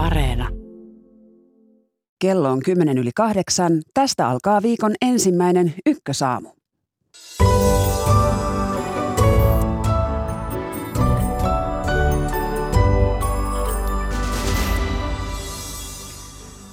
[0.00, 0.48] Areena.
[2.18, 3.72] Kello on kymmenen yli kahdeksan.
[3.94, 6.48] Tästä alkaa viikon ensimmäinen ykkösaamu.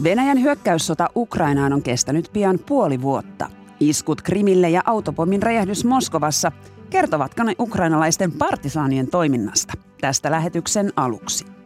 [0.03, 3.49] Venäjän hyökkäyssota Ukrainaan on kestänyt pian puoli vuotta.
[3.79, 6.51] Iskut Krimille ja autopommin räjähdys Moskovassa
[6.89, 9.73] kertovatko ne ukrainalaisten partisaanien toiminnasta?
[10.01, 11.56] Tästä lähetyksen aluksi.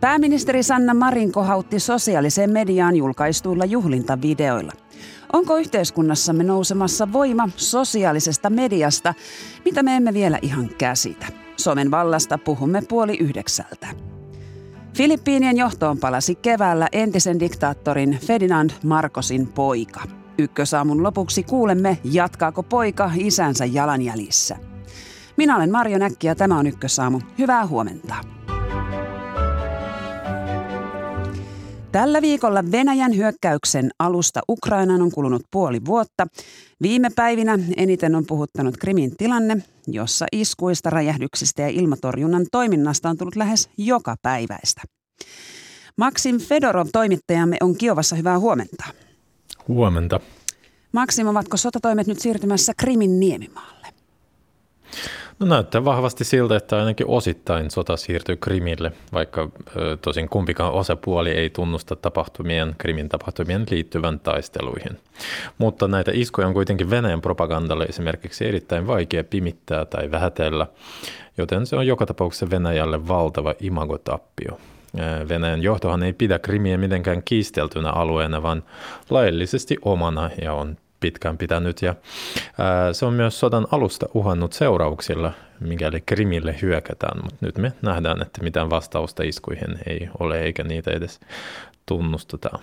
[0.00, 4.72] Pääministeri Sanna Marin kohautti sosiaaliseen mediaan julkaistuilla juhlintavideoilla.
[5.32, 9.14] Onko yhteiskunnassamme nousemassa voima sosiaalisesta mediasta,
[9.64, 11.26] mitä me emme vielä ihan käsitä?
[11.56, 13.86] Somen vallasta puhumme puoli yhdeksältä.
[14.96, 20.00] Filippiinien johtoon palasi keväällä entisen diktaattorin Ferdinand Marcosin poika.
[20.38, 24.56] Ykkösaamun lopuksi kuulemme, jatkaako poika isänsä jalanjäljissä.
[25.36, 27.20] Minä olen Marjo Näkki ja tämä on Ykkösaamu.
[27.38, 28.37] Hyvää huomenta.
[31.92, 36.26] Tällä viikolla Venäjän hyökkäyksen alusta Ukrainaan on kulunut puoli vuotta.
[36.82, 43.36] Viime päivinä eniten on puhuttanut Krimin tilanne, jossa iskuista, räjähdyksistä ja ilmatorjunnan toiminnasta on tullut
[43.36, 44.82] lähes joka päiväistä.
[45.96, 48.16] Maksim Fedorov, toimittajamme, on Kiovassa.
[48.16, 48.84] Hyvää huomenta.
[49.68, 50.20] Huomenta.
[50.92, 53.88] Maksim, ovatko sotatoimet nyt siirtymässä Krimin niemimaalle?
[55.40, 59.48] No näyttää vahvasti siltä, että ainakin osittain sota siirtyy Krimille, vaikka
[60.02, 64.98] tosin kumpikaan osapuoli ei tunnusta tapahtumien, Krimin tapahtumien liittyvän taisteluihin.
[65.58, 70.66] Mutta näitä iskoja on kuitenkin Venäjän propagandalle esimerkiksi erittäin vaikea pimittää tai vähätellä,
[71.36, 74.58] joten se on joka tapauksessa Venäjälle valtava imagotappio.
[75.28, 78.62] Venäjän johtohan ei pidä Krimiä mitenkään kiisteltynä alueena, vaan
[79.10, 81.82] laillisesti omana ja on pitkään pitänyt.
[81.82, 81.94] Ja
[82.92, 88.42] se on myös sodan alusta uhannut seurauksilla, mikäli Krimille hyökätään, mutta nyt me nähdään, että
[88.42, 91.20] mitään vastausta iskuihin ei ole eikä niitä edes
[91.86, 92.58] tunnusteta.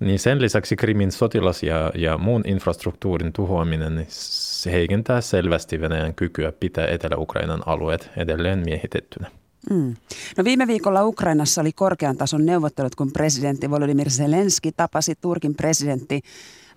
[0.00, 6.14] Niin sen lisäksi Krimin sotilas- ja, ja muun infrastruktuurin tuhoaminen niin se heikentää selvästi Venäjän
[6.14, 9.30] kykyä pitää Etelä-Ukrainan alueet edelleen miehitettynä.
[9.70, 9.96] Mm.
[10.36, 16.20] No viime viikolla Ukrainassa oli korkean tason neuvottelut, kun presidentti Volodymyr Zelenski tapasi Turkin presidentti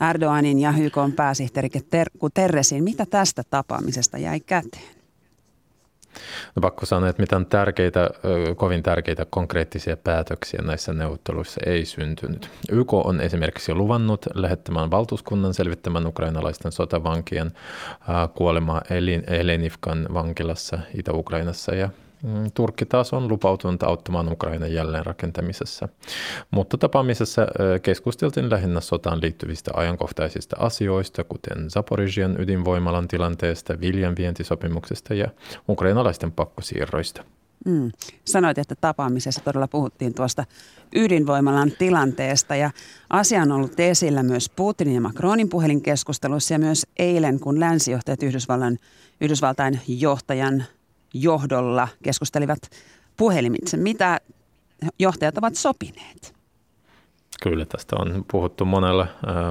[0.09, 1.69] Erdoganin ja YK pääsihteeri
[2.19, 2.83] Guterresin.
[2.83, 4.95] Mitä tästä tapaamisesta jäi käteen?
[6.55, 8.09] No pakko sanoa, että mitään tärkeitä,
[8.55, 12.49] kovin tärkeitä konkreettisia päätöksiä näissä neuvotteluissa ei syntynyt.
[12.71, 17.51] YK on esimerkiksi luvannut lähettämään valtuuskunnan selvittämään ukrainalaisten sotavankien
[18.35, 18.81] kuolemaa
[19.27, 21.89] Elenivkan vankilassa Itä-Ukrainassa ja
[22.53, 25.89] Turkki taas on lupautunut auttamaan Ukrainan jälleenrakentamisessa.
[26.51, 27.47] Mutta tapaamisessa
[27.81, 35.27] keskusteltiin lähinnä sotaan liittyvistä ajankohtaisista asioista, kuten Zaporizhian ydinvoimalan tilanteesta, viljanvientisopimuksesta ja
[35.69, 37.23] ukrainalaisten pakkosiirroista.
[37.65, 37.91] Mm.
[38.25, 40.45] Sanoit, että tapaamisessa todella puhuttiin tuosta
[40.95, 42.71] ydinvoimalan tilanteesta ja
[43.09, 48.77] asia on ollut esillä myös Putinin ja Macronin puhelinkeskusteluissa ja myös eilen, kun länsijohtajat Yhdysvallan,
[49.21, 50.63] Yhdysvaltain johtajan
[51.21, 52.59] johdolla keskustelivat
[53.17, 53.77] puhelimitse.
[53.77, 54.19] Mitä
[54.99, 56.35] johtajat ovat sopineet?
[57.43, 59.07] Kyllä, tästä on puhuttu monella,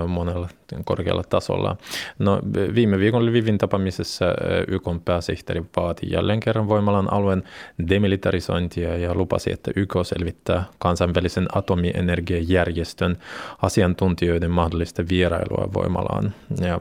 [0.09, 0.49] monella
[0.85, 1.77] korkealla tasolla.
[2.19, 2.41] No,
[2.75, 4.25] viime viikon Lvivin tapaamisessa
[4.69, 7.43] YK pääsihteeri vaati jälleen kerran voimalan alueen
[7.89, 13.19] demilitarisointia ja lupasi, että YK selvittää kansainvälisen atomienergiajärjestön
[13.63, 16.35] asiantuntijoiden mahdollista vierailua voimalaan.
[16.61, 16.79] Ja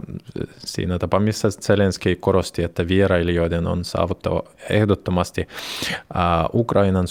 [0.58, 5.47] siinä tapaamisessa Zelenski korosti, että vierailijoiden on saavuttava ehdottomasti
[6.53, 7.06] Ukrainan,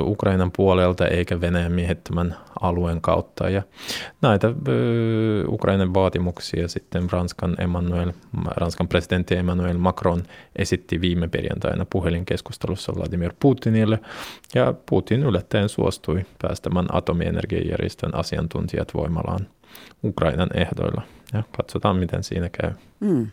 [0.00, 3.35] Ukrainan puolelta eikä Venäjän miehittämän alueen kautta.
[3.44, 3.62] Ja
[4.22, 4.48] näitä
[5.48, 8.12] Ukrainan vaatimuksia sitten Ranskan, Emmanuel,
[8.46, 10.22] Ranskan presidentti Emmanuel Macron
[10.56, 13.98] esitti viime perjantaina puhelinkeskustelussa Vladimir Putinille,
[14.54, 19.46] ja Putin yllättäen suostui päästämään atomienergiajärjestön asiantuntijat voimalaan
[20.04, 21.02] Ukrainan ehdoilla.
[21.32, 22.70] Ja katsotaan, miten siinä käy.
[23.00, 23.26] Mm.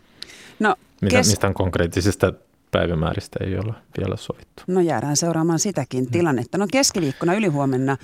[0.58, 1.28] No, Mitä, kes...
[1.28, 2.32] Mistään konkreettisista
[2.74, 4.62] päivämääristä ei ole vielä sovittu.
[4.66, 6.58] No jäädään seuraamaan sitäkin tilannetta.
[6.58, 7.96] No keskiviikkona ylihuomenna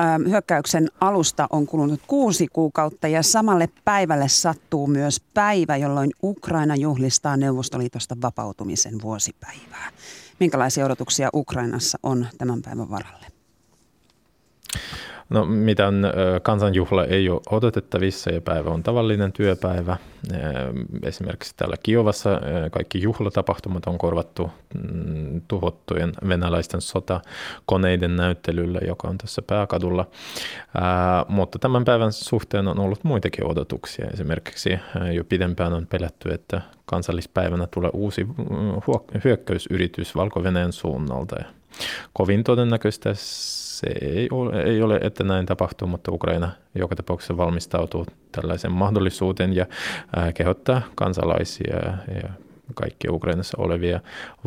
[0.00, 6.76] Ähm, hyökkäyksen alusta on kulunut kuusi kuukautta ja samalle päivälle sattuu myös päivä, jolloin Ukraina
[6.76, 9.90] juhlistaa Neuvostoliitosta vapautumisen vuosipäivää.
[10.40, 13.26] Minkälaisia odotuksia Ukrainassa on tämän päivän varalle?
[15.30, 15.94] No mitään
[16.42, 19.96] kansanjuhla ei ole odotettavissa ja päivä on tavallinen työpäivä.
[21.02, 22.40] Esimerkiksi täällä Kiovassa
[22.70, 30.06] kaikki juhlatapahtumat on korvattu mm, tuhottujen venäläisten sotakoneiden näyttelyllä, joka on tässä pääkadulla.
[31.28, 34.06] Mutta tämän päivän suhteen on ollut muitakin odotuksia.
[34.12, 34.78] Esimerkiksi
[35.12, 38.26] jo pidempään on pelätty, että kansallispäivänä tulee uusi
[39.24, 41.36] hyökkäysyritys Valko-Venäjän suunnalta.
[42.12, 43.10] Kovin todennäköistä
[43.78, 49.52] se ei ole, ei ole, että näin tapahtuu, mutta Ukraina joka tapauksessa valmistautuu tällaisen mahdollisuuteen
[49.52, 49.66] ja
[50.18, 51.76] äh, kehottaa kansalaisia
[52.22, 52.28] ja
[52.74, 54.00] kaikki Ukrainassa olevia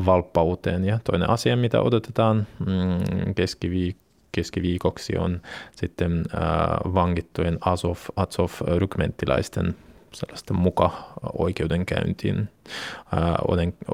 [0.06, 0.86] valppauteen.
[0.86, 5.42] Ja toinen asia, mitä odotetaan mm, keskiviik- keskiviikoksi on
[5.76, 9.76] sitten äh, vangittujen Azov, Azov-rykmenttiläisten
[10.14, 10.92] sellaista muka
[11.38, 12.50] oikeudenkäyntiin,
[13.14, 13.34] äh,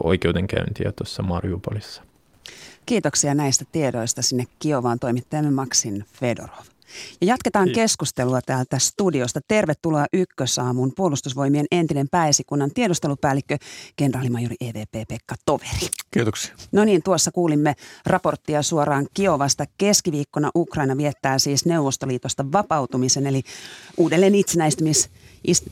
[0.04, 2.07] oikeudenkäyntiä tuossa Mariupolissa.
[2.88, 6.66] Kiitoksia näistä tiedoista sinne Kiovaan toimittajamme Maksin Fedorov.
[7.22, 7.82] Ja jatketaan Kiitos.
[7.82, 9.40] keskustelua täältä studiosta.
[9.48, 13.58] Tervetuloa Ykkösaamun puolustusvoimien entinen pääesikunnan tiedustelupäällikkö,
[13.96, 15.88] kenraalimajori EVP Pekka Toveri.
[16.12, 16.56] Kiitoksia.
[16.72, 17.76] No niin, tuossa kuulimme
[18.06, 19.66] raporttia suoraan Kiovasta.
[19.78, 23.44] Keskiviikkona Ukraina viettää siis Neuvostoliitosta vapautumisen, eli
[23.98, 25.10] uudelleen itsenäistymis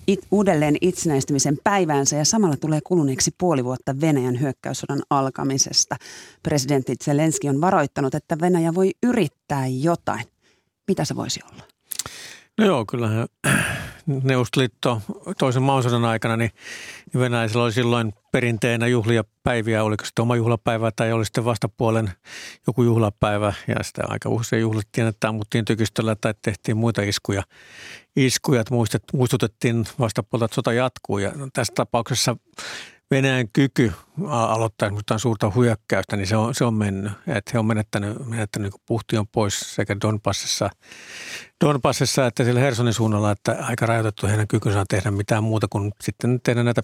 [0.07, 5.95] it, uudelleen itsenäistymisen päiväänsä ja samalla tulee kuluneeksi puoli vuotta Venäjän hyökkäyssodan alkamisesta.
[6.43, 10.25] Presidentti Zelenski on varoittanut, että Venäjä voi yrittää jotain.
[10.87, 11.63] Mitä se voisi olla?
[12.57, 13.27] No joo, kyllähän
[14.07, 15.01] Neuvostoliitto
[15.39, 16.51] toisen maailmansodan aikana, niin
[17.19, 22.11] Venäjällä oli silloin perinteenä juhlia päiviä, oliko sitten oma juhlapäivä tai oli sitten vastapuolen
[22.67, 23.53] joku juhlapäivä?
[23.67, 27.43] Ja sitä aika usein juhlittiin, että ammuttiin tykistöllä tai tehtiin muita iskuja.
[28.15, 28.63] Iskuja,
[29.13, 31.17] muistutettiin vastapuolta, että sota jatkuu.
[31.17, 32.37] Ja tässä tapauksessa
[33.11, 33.93] Venäjän kyky
[34.29, 37.11] aloittaa jotain suurta hyökkäystä, niin se on, se on mennyt.
[37.27, 40.69] Että he on menettänyt, menettänyt niin puhtion pois sekä Donbassissa,
[41.65, 46.39] Donbassissa että siellä Hersonin suunnalla, että aika rajoitettu heidän kykynsä tehdä mitään muuta kuin sitten
[46.43, 46.83] tehdä näitä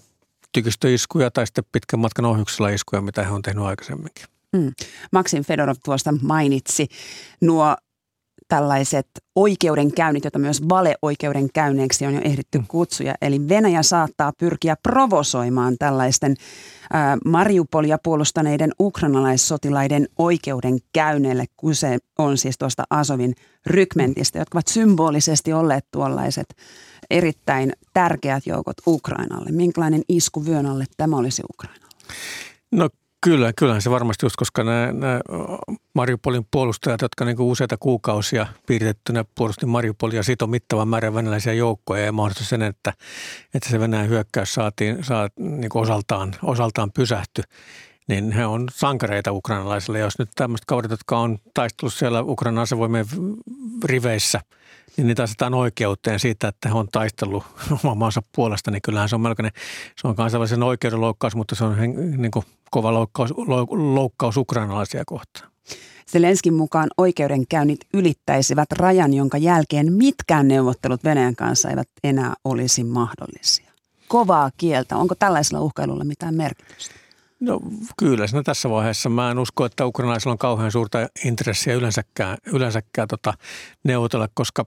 [0.52, 4.24] tykistöiskuja tai sitten pitkän matkan ohjuksella iskuja, mitä he on tehnyt aikaisemminkin.
[4.52, 4.72] Mm.
[5.12, 6.88] Maksim Fedorov tuosta mainitsi
[7.40, 7.76] nuo
[8.52, 9.06] tällaiset
[9.36, 12.64] oikeudenkäynnit, joita myös valeoikeudenkäynneiksi on jo ehditty mm.
[12.68, 13.14] kutsuja.
[13.22, 16.34] Eli Venäjä saattaa pyrkiä provosoimaan tällaisten
[16.92, 23.34] ää, Mariupolia puolustaneiden ukrainalaissotilaiden oikeudenkäynneille, kun se on siis tuosta Asovin
[23.66, 26.56] rykmentistä, jotka ovat symbolisesti olleet tuollaiset
[27.10, 29.50] erittäin tärkeät joukot Ukrainalle.
[29.52, 31.96] Minkälainen isku vyön alle tämä olisi Ukrainalle?
[32.72, 32.88] No
[33.24, 35.20] Kyllä, kyllä se varmasti just, koska nämä, nämä
[35.94, 42.12] Mariupolin puolustajat, jotka niin useita kuukausia piiritettynä puolusti Mariupolia sito mittavan määrän venäläisiä joukkoja ja
[42.12, 42.92] mahdollisti sen, että,
[43.54, 47.42] että se Venäjän hyökkäys saatiin, saa, niin osaltaan, osaltaan pysähty
[48.08, 49.98] niin he on sankareita ukrainalaisille.
[49.98, 53.06] Jos nyt tämmöiset kaudet, jotka on taistellut siellä Ukrainan asevoimien
[53.84, 54.40] riveissä–
[54.96, 57.44] niin niitä asetetaan oikeuteen siitä, että he on taistellut
[57.84, 59.52] oman maansa puolesta, niin kyllähän se on melkoinen,
[60.00, 61.76] se on kansainvälisen oikeuden loukkaus, mutta se on
[62.16, 63.34] niin kuin kova loukkaus,
[63.70, 65.52] loukkaus ukrainalaisia kohtaan.
[66.12, 73.72] Zelenskin mukaan oikeudenkäynnit ylittäisivät rajan, jonka jälkeen mitkään neuvottelut Venäjän kanssa eivät enää olisi mahdollisia.
[74.08, 74.96] Kovaa kieltä.
[74.96, 76.94] Onko tällaisella uhkailulla mitään merkitystä?
[77.40, 77.60] No
[77.98, 79.08] kyllä siinä tässä vaiheessa.
[79.08, 83.34] Mä en usko, että ukrainaisilla on kauhean suurta intressiä yleensäkään, yleensäkään tota,
[83.84, 84.66] neuvotella, koska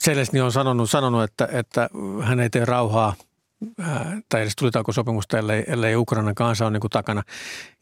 [0.00, 1.90] Selesni on sanonut, sanonut että, että
[2.22, 3.14] hän ei tee rauhaa
[4.28, 4.56] tai edes
[4.90, 7.22] sopimusta, ellei, ellei Ukrainan kansa on niin kuin takana.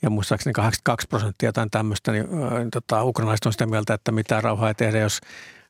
[0.03, 2.27] Ja muistaakseni 82 prosenttia tai tämmöistä, niin
[2.73, 5.21] tota, ukrainalaiset on sitä mieltä, että mitään rauhaa ei tehdä, jos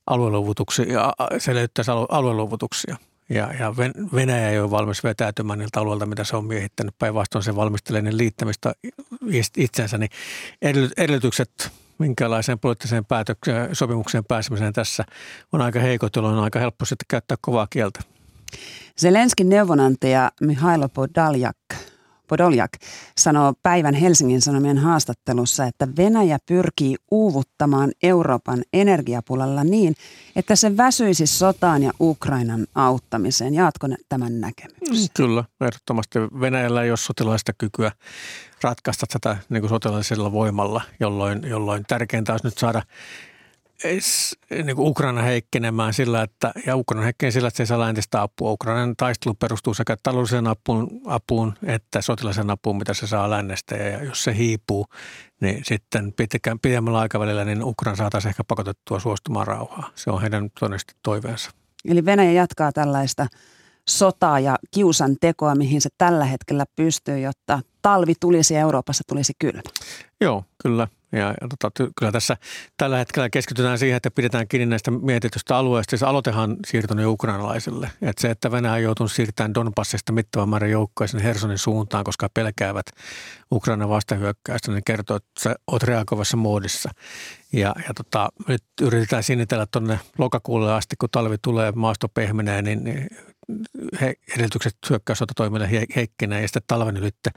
[0.07, 2.97] alueluvutuksia, se löytäisi alueluvutuksia.
[3.29, 3.77] Ja, ja
[4.15, 6.95] Venäjä ei ole valmis vetäytymään niiltä alueilta, mitä se on miehittänyt.
[6.99, 8.73] Päinvastoin se valmistelee niin liittämistä
[9.57, 10.11] itsensä, niin
[10.97, 15.05] edellytykset minkälaiseen poliittiseen päätökseen, sopimukseen pääsemiseen tässä
[15.53, 18.01] on aika heikot, jolloin on aika helppo sitten käyttää kovaa kieltä.
[19.01, 21.57] Zelenskin neuvonantaja Mihailo Podaljak,
[22.31, 22.71] Podoljak
[23.19, 29.95] sanoo päivän Helsingin Sanomien haastattelussa, että Venäjä pyrkii uuvuttamaan Euroopan energiapulalla niin,
[30.37, 33.55] että se väsyisi sotaan ja Ukrainan auttamiseen.
[33.55, 35.09] Jaatko tämän näkemyksen?
[35.15, 37.93] Kyllä, ehdottomasti Venäjällä ei ole sotilaista kykyä
[38.63, 42.83] ratkaista tätä niin kuin sotilaallisella voimalla, jolloin, jolloin tärkeintä olisi nyt saada
[44.65, 48.23] niin kuin Ukraina heikkenemään sillä, että, ja Ukraina heikkenee sillä, että se ei saa entistä
[48.23, 48.53] apua.
[48.53, 53.77] Ukrainan taistelu perustuu sekä taloudelliseen apuun, apuun että sotilaisen apuun, mitä se saa lännestä.
[53.77, 54.87] Ja jos se hiipuu,
[55.41, 59.91] niin sitten pitkään, pidemmällä aikavälillä niin Ukraina saataisiin ehkä pakotettua suostumaan rauhaa.
[59.95, 61.51] Se on heidän todennäköisesti toiveensa.
[61.85, 63.27] Eli Venäjä jatkaa tällaista
[63.89, 69.33] sotaa ja kiusan tekoa, mihin se tällä hetkellä pystyy, jotta talvi tulisi ja Euroopassa tulisi
[69.39, 69.63] kylmä.
[70.21, 70.89] Joo, kyllä.
[71.13, 72.37] Ja, ja tota, kyllä tässä
[72.77, 75.91] tällä hetkellä keskitytään siihen, että pidetään kiinni näistä mietitystä alueista.
[75.91, 77.91] Siis aloitehan siirtynyt ukrainalaisille.
[78.03, 82.29] Että se, että Venäjä on joutunut siirtämään Donbassista mittavan määrän joukkoja sinne Hersonin suuntaan, koska
[82.35, 82.87] pelkäävät
[83.53, 86.91] Ukrainan vastahyökkäystä, niin kertoo, että sä oot reagoivassa moodissa.
[87.53, 92.85] Ja, ja tota, nyt yritetään sinitellä tuonne lokakuulle asti, kun talvi tulee, maasto pehmenee, niin,
[92.85, 93.09] niin
[94.01, 97.31] he, edellytykset hyökkäyssotatoimille he, heikkenee ja sitten talven, ylitse,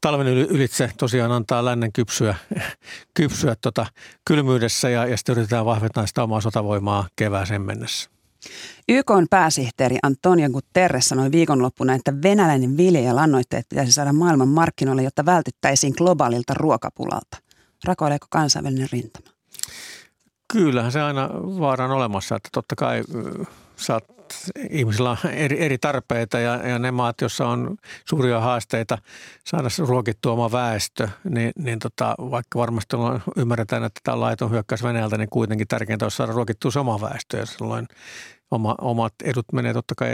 [0.00, 2.34] talven ylitse tosiaan antaa lännen kypsyä,
[3.14, 3.86] kypsyä tota
[4.24, 8.10] kylmyydessä ja, ja sitten yritetään vahventaa sitä omaa sotavoimaa kevääseen mennessä.
[8.88, 14.48] YK on pääsihteeri Antonio Guterres sanoi viikonloppuna, että venäläinen vilja ja lannoitteet pitäisi saada maailman
[14.48, 17.38] markkinoille, jotta vältyttäisiin globaalilta ruokapulalta.
[17.84, 19.34] Rakoileeko kansainvälinen rintama?
[20.52, 23.02] Kyllähän se aina vaara on olemassa, että totta kai
[23.76, 24.04] saat,
[24.70, 27.76] ihmisillä on eri, eri tarpeita ja, ja ne maat, joissa on
[28.08, 28.98] suuria haasteita
[29.46, 32.96] saada ruokittua oma väestö, niin, niin tota, vaikka varmasti
[33.36, 37.36] ymmärretään, että tämä on laiton hyökkäys Venäjältä, niin kuitenkin tärkeintä olisi saada ruokittua sama väestö
[37.36, 37.88] ja silloin
[38.50, 40.10] oma, omat edut menee totta kai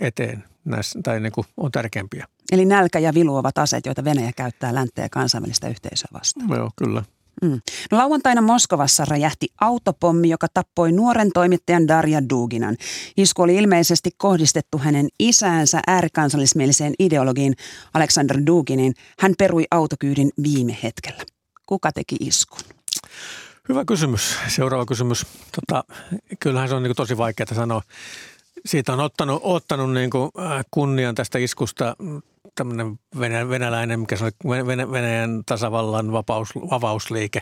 [0.00, 2.26] eteen näissä, tai niin kuin on tärkeämpiä.
[2.52, 6.48] Eli nälkä ja vilu ovat aseet, joita Venäjä käyttää länteen kansainvälistä yhteisöä vastaan.
[6.50, 7.02] Joo, kyllä.
[7.44, 7.60] Mm.
[7.90, 12.76] No, lauantaina Moskovassa räjähti autopommi, joka tappoi nuoren toimittajan Darja Duginan.
[13.16, 17.54] Isku oli ilmeisesti kohdistettu hänen isäänsä äärikansallismieliseen ideologiin
[17.94, 18.94] Alexander Duginin.
[19.18, 21.22] Hän perui autokyydin viime hetkellä.
[21.66, 22.60] Kuka teki iskun?
[23.68, 24.36] Hyvä kysymys.
[24.48, 25.26] Seuraava kysymys.
[25.54, 25.84] Tota,
[26.40, 27.82] kyllähän se on niin tosi vaikeaa sanoa.
[28.66, 31.96] Siitä on ottanut, ottanut niin kuin äh, kunnian tästä iskusta
[32.54, 32.98] tämmöinen
[33.48, 37.40] venäläinen, mikä se oli Venäjän tasavallan vapaus, vapausliike.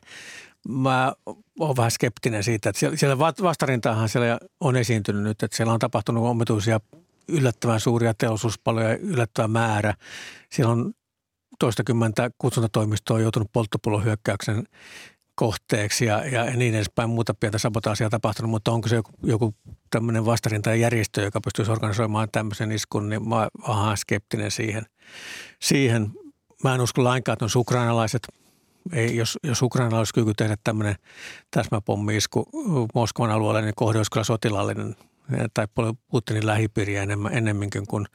[0.68, 1.12] Mä
[1.60, 5.78] oon vähän skeptinen siitä, että siellä, siellä vastarintahan siellä on esiintynyt nyt, että siellä on
[5.78, 6.80] tapahtunut omituisia
[7.28, 9.94] yllättävän suuria teollisuuspaloja, yllättävän määrä.
[10.50, 10.92] Siellä on
[11.58, 14.64] toistakymmentä kutsuntatoimistoa joutunut polttopulohyökkäyksen
[15.34, 19.54] kohteeksi ja, ja niin edespäin muuta pientä sabotaasia tapahtunut, mutta onko se joku, joku
[19.90, 24.86] tämmöinen vastarintajärjestö, joka pystyisi organisoimaan tämmöisen iskun, niin mä oon skeptinen siihen.
[25.62, 26.10] siihen.
[26.64, 28.22] Mä en usko lainkaan, että on ukrainalaiset.
[28.92, 30.94] Ei, jos, jos Ukraina olisi kyky tehdä tämmöinen
[31.50, 32.48] täsmäpommi-isku
[32.94, 34.96] Moskovan alueelle, niin kohde olisi kyllä sotilallinen
[35.54, 35.66] tai
[36.10, 38.06] Putinin lähipiiriä enemmän, ennemminkin kuin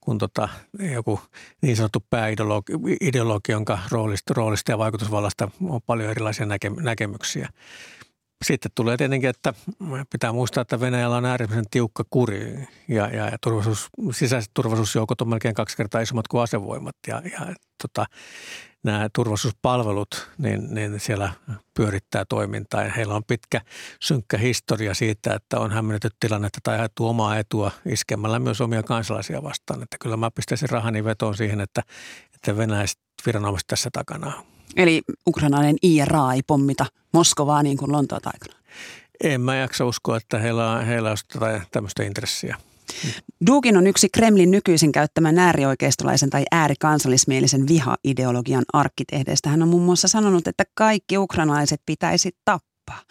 [0.00, 0.48] kuin tota,
[0.92, 1.20] joku
[1.62, 7.48] niin sanottu pääideologi, jonka roolista, roolista ja vaikutusvallasta on paljon erilaisia näke, näkemyksiä.
[8.44, 9.54] Sitten tulee tietenkin, että
[10.12, 15.28] pitää muistaa, että Venäjällä on äärimmäisen tiukka kuri ja, ja, ja turvallisuus, sisäiset turvallisuusjoukot on
[15.28, 16.96] melkein kaksi kertaa isommat kuin asevoimat.
[17.06, 18.06] Ja, ja tota,
[18.82, 21.32] nämä turvallisuuspalvelut, niin, niin siellä
[21.74, 22.82] pyörittää toimintaa.
[22.82, 23.60] Ja heillä on pitkä
[24.00, 29.42] synkkä historia siitä, että on hämmennetty tilannetta tai ajettu omaa etua iskemällä myös omia kansalaisia
[29.42, 29.82] vastaan.
[29.82, 31.82] Että kyllä mä pistäisin rahani vetoon siihen, että,
[32.34, 34.32] että venäläiset viranomaiset tässä takana.
[34.76, 38.60] Eli ukrainalainen IRA ei pommita Moskovaa niin kuin Lontoota aikana?
[39.24, 41.24] En mä jaksa uskoa, että heillä, on, heillä olisi
[41.72, 42.56] tämmöistä intressiä.
[43.46, 49.48] Dugin on yksi Kremlin nykyisin käyttämän äärioikeistolaisen tai äärikansallismielisen viha-ideologian arkkitehdeistä.
[49.48, 53.02] Hän on muun muassa sanonut, että kaikki ukrainalaiset pitäisi tappaa.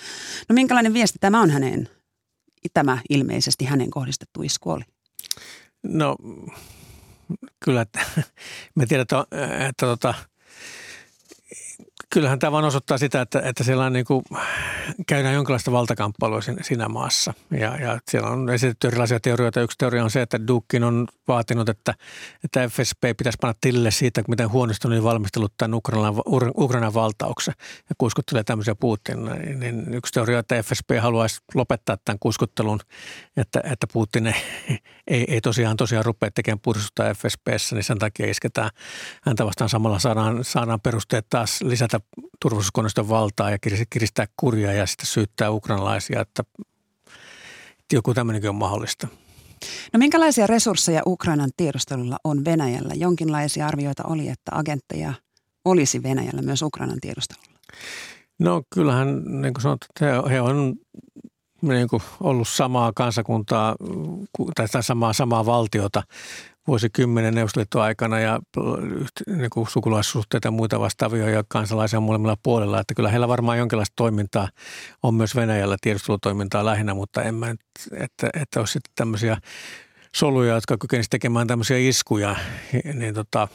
[0.49, 1.89] No minkälainen viesti tämä on hänen,
[2.73, 4.83] tämä ilmeisesti hänen kohdistettu isku oli?
[5.83, 6.15] No
[7.65, 7.99] kyllä, että
[8.75, 10.13] me tiedän, että, että, että tota,
[12.09, 14.23] kyllähän tämä vaan osoittaa sitä, että, että siellä on niin kuin,
[15.07, 17.33] käydään jonkinlaista valtakamppailua siinä, siinä maassa.
[17.51, 19.61] Ja, ja siellä on esitetty erilaisia teorioita.
[19.61, 21.95] Yksi teoria on se, että Dukin on vaatinut, että,
[22.43, 26.13] että FSP pitäisi panna tilille siitä, miten huonosti on valmistellut tämän Ukrainan,
[26.57, 27.53] Ukrainan valtauksen
[27.89, 29.25] ja kuiskuttelee tämmöisiä Putin.
[29.59, 32.79] Niin yksi teoria että FSP haluaisi lopettaa tämän kuiskuttelun,
[33.37, 34.35] että, että Putin ei,
[35.07, 38.69] ei, ei tosiaan tosiaan rupea tekemään puristusta FSPssä, niin sen takia isketään
[39.23, 41.98] häntä vastaan samalla saadaan, saadaan perusteet taas lisätä
[42.41, 43.57] turvallisuuskoneiston valtaa ja
[43.89, 46.43] kiristää kurjaa ja sitten syyttää ukrainalaisia, että
[47.93, 49.07] joku tämmöinenkin on mahdollista.
[49.93, 52.93] No minkälaisia resursseja Ukrainan tiedustelulla on Venäjällä?
[52.93, 55.13] Jonkinlaisia arvioita oli, että agentteja
[55.65, 57.49] olisi Venäjällä myös Ukrainan tiedustelulla.
[58.39, 60.75] No kyllähän, niin kuin sanottu, he, he on
[61.61, 63.75] niin kuin ollut samaa kansakuntaa
[64.55, 66.03] tai samaa, samaa valtiota
[66.67, 68.39] vuosikymmenen neuvostoliiton aikana ja
[69.27, 72.79] niin kuin sukulaissuhteita ja muita vastaavia ja kansalaisia molemmilla puolella.
[72.79, 74.49] Että kyllä heillä varmaan jonkinlaista toimintaa
[75.03, 77.55] on myös Venäjällä, tiedustelutoimintaa lähinnä, mutta en mä,
[77.93, 79.37] että, että olisi sitten tämmöisiä
[80.15, 82.35] soluja, jotka kykenisivät tekemään tämmöisiä iskuja,
[82.93, 83.47] niin tota,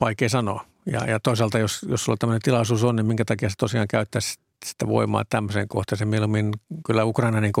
[0.00, 0.64] vaikea sanoa.
[0.86, 4.38] Ja, ja toisaalta, jos, jos sulla tämmöinen tilaisuus on, niin minkä takia se tosiaan käyttäisi
[4.64, 6.08] sitä voimaa tämmöiseen kohteeseen.
[6.08, 6.52] Mieluummin
[6.86, 7.52] kyllä Ukraina niin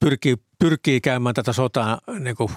[0.00, 2.50] pyrkii, pyrkii käymään tätä sotaa niin kuin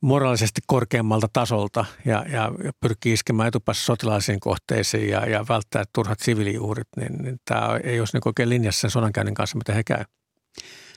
[0.00, 6.88] moraalisesti korkeammalta tasolta ja, ja, pyrkii iskemään etupäässä sotilaisiin kohteisiin ja, ja välttää turhat siviilijuhrit,
[6.96, 10.04] niin, niin tämä ei olisi niin oikein linjassa sen sodankäynnin kanssa, mitä he käy.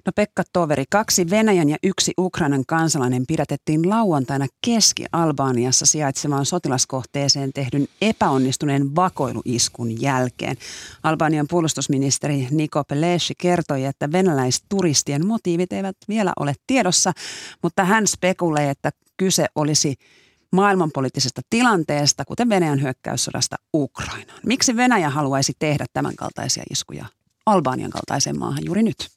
[0.05, 7.87] No Pekka Toveri, kaksi Venäjän ja yksi Ukrainan kansalainen pidätettiin lauantaina Keski-Albaaniassa sijaitsevaan sotilaskohteeseen tehdyn
[8.01, 10.57] epäonnistuneen vakoiluiskun jälkeen.
[11.03, 17.11] Albanian puolustusministeri Niko Peleshi kertoi, että venäläisturistien motiivit eivät vielä ole tiedossa,
[17.63, 19.95] mutta hän spekuloi, että kyse olisi
[20.51, 24.39] maailmanpoliittisesta tilanteesta, kuten Venäjän hyökkäyssodasta Ukrainaan.
[24.45, 27.05] Miksi Venäjä haluaisi tehdä tämän kaltaisia iskuja
[27.45, 29.09] Albanian kaltaiseen maahan juuri nyt?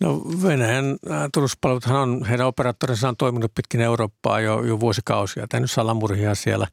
[0.00, 5.70] No Venäjän äh, turvallisuuspalveluthan on, heidän operaattorinsa on toiminut pitkin Eurooppaa jo, jo vuosikausia, tehnyt
[5.70, 6.66] salamurhia siellä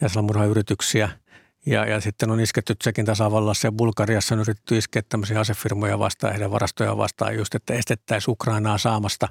[0.00, 1.08] ja salamurhayrityksiä.
[1.66, 6.32] Ja, ja sitten on isketty Tsekin tasavallassa ja Bulgariassa on yritetty iskeä tämmöisiä asefirmoja vastaan,
[6.32, 9.28] heidän varastoja vastaan just, että estettäisiin Ukrainaa saamasta,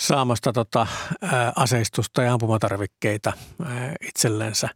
[0.00, 0.86] saamasta tota,
[1.22, 3.32] ää, aseistusta ja ampumatarvikkeita
[3.64, 4.68] ää, itsellensä.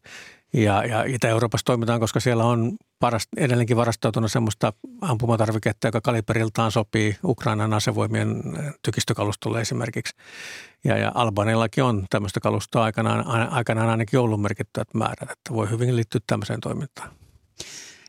[0.55, 7.17] Ja, ja Itä-Euroopassa toimitaan, koska siellä on varast, edelleenkin varastautunut semmoista ampumatarviketta, joka kaliberiltaan sopii
[7.25, 8.43] Ukrainan asevoimien
[8.83, 10.17] tykistökalustolle esimerkiksi.
[10.85, 15.97] Ja, ja Albanillakin on tämmöistä kalustoa aikanaan, aikanaan ainakin ollut merkittävät määrät, että voi hyvin
[15.97, 17.11] liittyä tämmöiseen toimintaan.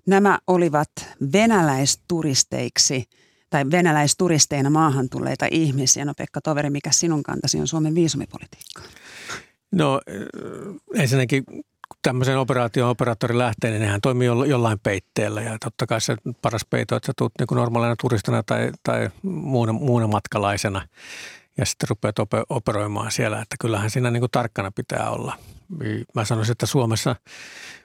[0.06, 0.92] Nämä olivat
[1.34, 3.04] venäläisturisteiksi
[3.50, 6.06] tai venäläisturisteina maahan tulleita ihmisiä.
[6.06, 8.82] No Pekka Toveri, mikä sinun kantasi on Suomen viisumipolitiikka?
[9.72, 10.02] No
[10.94, 11.44] ensinnäkin
[12.06, 15.42] tämmöisen operaation operaattori lähtee, niin nehän toimii jollain peitteellä.
[15.42, 19.74] Ja totta kai se paras peito, että sä tulet niin normaalina turistina tai, tai muuna,
[19.74, 20.88] muuna matkalaisena
[21.58, 22.16] ja sitten rupeat
[22.50, 23.42] operoimaan siellä.
[23.42, 25.38] Että kyllähän siinä niin kuin tarkkana pitää olla.
[26.16, 27.16] Mä sanoisin, että Suomessa,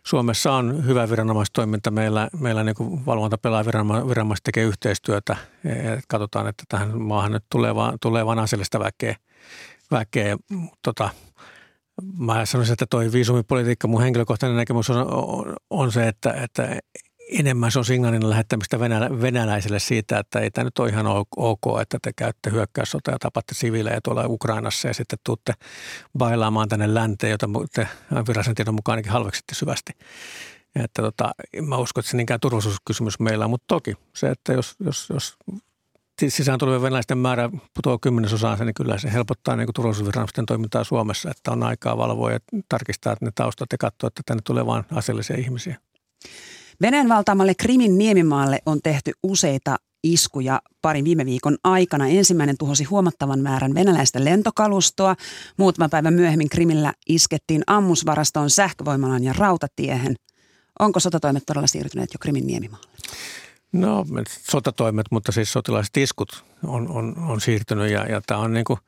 [0.03, 1.91] Suomessa on hyvä viranomaistoiminta.
[1.91, 3.65] Meillä, meillä niin valvonta pelaa
[4.09, 5.37] viranomaiset tekee yhteistyötä.
[5.65, 9.17] Ja katsotaan, että tähän maahan nyt tulee vaan, tulee vaan asiallista väkeä.
[9.91, 10.37] väkeä
[10.83, 11.11] tota,
[12.19, 16.79] Mä sanoisin, että toi viisumipolitiikka, mun henkilökohtainen näkemys on, on, on se, että, että
[17.31, 21.07] enemmän se on signaalin lähettämistä venälä, venäläisille siitä, että ei tämä nyt ole ihan
[21.37, 25.53] ok, että te käytte hyökkäyssota ja tapatte siviilejä tuolla Ukrainassa ja sitten tuutte
[26.19, 27.89] bailaamaan tänne länteen, jota te
[28.29, 29.93] virallisen tiedon mukaan ainakin halveksitte syvästi.
[30.75, 31.33] Että tota,
[31.63, 35.37] mä uskon, että se niinkään turvallisuuskysymys meillä on, mutta toki se, että jos, jos, jos
[36.29, 41.53] sisään tulevien venäläisten määrä putoaa kymmenesosaan, niin kyllä se helpottaa niin turvallisuusviranomaisten toimintaa Suomessa, että
[41.53, 45.37] on aikaa valvoa ja tarkistaa että ne taustat ja katsoa, että tänne tulee vain asiallisia
[45.37, 45.77] ihmisiä.
[46.81, 52.09] Venäjän valtaamalle Krimin niemimaalle on tehty useita iskuja parin viime viikon aikana.
[52.09, 55.17] Ensimmäinen tuhosi huomattavan määrän venäläistä lentokalustoa.
[55.57, 60.17] Muutama päivä myöhemmin Krimillä iskettiin ammusvarastoon, sähkövoimalan ja rautatiehen.
[60.79, 62.91] Onko sotatoimet todella siirtyneet jo Krimin niemimaalle?
[63.73, 68.65] No sotatoimet, mutta siis sotilaiset iskut on, on, on siirtynyt ja, ja tämä on niin
[68.65, 68.79] kuin,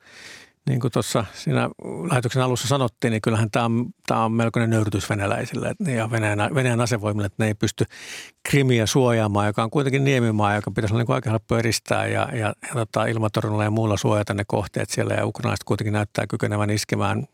[0.67, 1.69] niin kuin tuossa siinä
[2.09, 6.81] lähetyksen alussa sanottiin, niin kyllähän tämä on, tämä on melkoinen nöyrytys venäläisille ja Venäjän, Venäjän
[6.81, 7.85] asevoimille, että ne ei pysty
[8.43, 12.53] Krimiä suojaamaan, joka on kuitenkin niemimaa, joka pitäisi olla niin aika helppo eristää ja, ja,
[12.67, 17.27] ja tota, ilmatorjunnalla ja muulla suojata ne kohteet siellä ja ukrainaiset kuitenkin näyttää kykenevän iskemään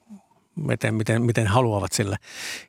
[0.56, 2.16] miten, miten, miten haluavat sille.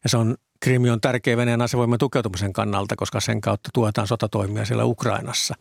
[0.04, 4.64] Ja se on Krimi on tärkeä Venäjän asevoiman tukeutumisen kannalta, koska sen kautta tuetaan sotatoimia
[4.64, 5.54] siellä Ukrainassa.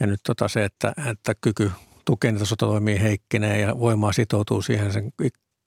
[0.00, 1.70] Ja nyt tota se, että, että kyky
[2.04, 5.12] tukea niitä sotatoimia heikkenee ja voimaa sitoutuu siihen sen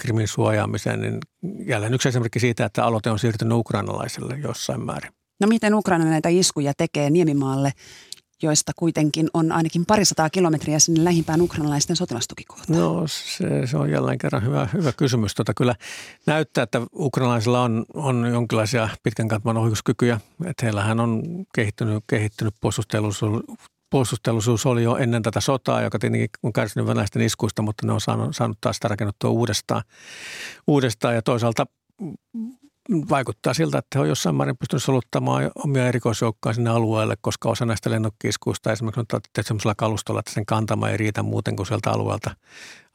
[0.02, 1.20] Krimin suojaamiseen, niin
[1.66, 5.12] jälleen yksi esimerkki siitä, että aloite on siirtynyt ukrainalaisille jossain määrin.
[5.40, 7.72] No miten Ukraina näitä iskuja tekee Niemimaalle,
[8.42, 12.80] joista kuitenkin on ainakin parisataa kilometriä sinne lähimpään ukrainalaisten sotilastukikohtaan?
[12.80, 15.36] No se, se on jälleen kerran hyvä, hyvä kysymys.
[15.36, 15.76] Tota, kyllä
[16.26, 20.20] näyttää, että ukrainalaisilla on, on jonkinlaisia pitkän katman ohjuskykyjä.
[20.46, 21.24] Että heillähän on
[21.56, 23.44] kehittynyt, kehittynyt puolustusteollisuus,
[23.90, 28.02] puolustusteollisuus oli jo ennen tätä sotaa, joka tietenkin on kärsinyt venäläisten iskuista, mutta ne on
[28.02, 29.84] saanut, saanut taas sitä rakennettua uudestaan.
[30.68, 31.16] uudestaan.
[31.16, 31.66] Ja toisaalta
[33.10, 37.66] vaikuttaa siltä, että he on jossain määrin pystynyt soluttamaan omia erikoisjoukkoja sinne alueelle, koska osa
[37.66, 41.92] näistä lennokkiiskuista esimerkiksi on tehty sellaisella kalustolla, että sen kantama ei riitä muuten kuin sieltä
[41.92, 42.36] alueelta,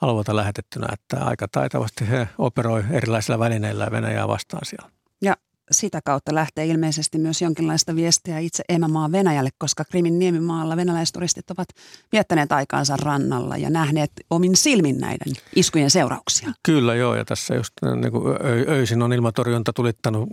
[0.00, 0.86] alueelta lähetettynä.
[0.92, 4.90] Että aika taitavasti he operoi erilaisilla välineillä Venäjää vastaan siellä.
[5.22, 5.36] Ja
[5.70, 11.68] sitä kautta lähtee ilmeisesti myös jonkinlaista viestiä itse emämaa Venäjälle, koska Krimin niemimaalla venäläisturistit ovat
[12.12, 16.52] viettäneet aikaansa rannalla ja nähneet omin silmin näiden iskujen seurauksia.
[16.62, 18.36] Kyllä joo, ja tässä just niin kuin
[18.68, 20.28] öisin on ilmatorjunta tulittanut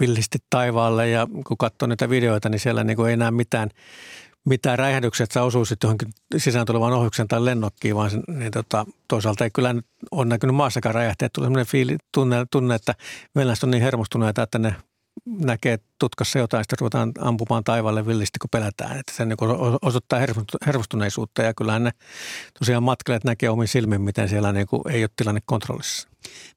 [0.00, 3.70] villisti taivaalle ja kun katsoo niitä videoita, niin siellä niin kuin ei näe mitään
[4.46, 4.78] mitään
[5.32, 9.74] sä osuisit johonkin sisään tulevan ohjuksen tai lennokkiin, vaan niin tota, toisaalta ei kyllä
[10.10, 11.32] ole näkynyt maassakaan räjähteet.
[11.32, 12.94] Tulee sellainen fiili, tunne, tunne, että
[13.34, 14.74] venäläiset on niin hermostuneita, että ne
[15.26, 18.98] näkee tutkassa jotain, sitten ruvetaan ampumaan taivaalle villisti, kun pelätään.
[18.98, 19.36] Että se niin
[19.82, 20.20] osoittaa
[20.66, 21.90] hermostuneisuutta ja kyllähän ne
[22.58, 26.08] tosiaan matkailijat näkee omin silmin, miten siellä niin kuin ei ole tilanne kontrollissa.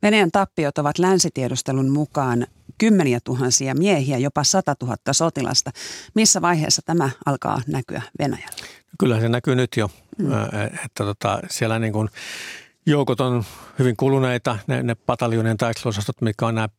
[0.01, 5.71] Venäjän tappiot ovat länsitiedustelun mukaan kymmeniä tuhansia miehiä, jopa 100 000 sotilasta.
[6.13, 8.67] Missä vaiheessa tämä alkaa näkyä Venäjällä?
[8.99, 10.31] Kyllä se näkyy nyt jo, mm.
[10.85, 12.09] että tota, siellä niin kuin
[12.85, 13.43] joukot on
[13.79, 16.69] hyvin kuluneita, ne, ne pataljonien taisteluosastot, mikä on nämä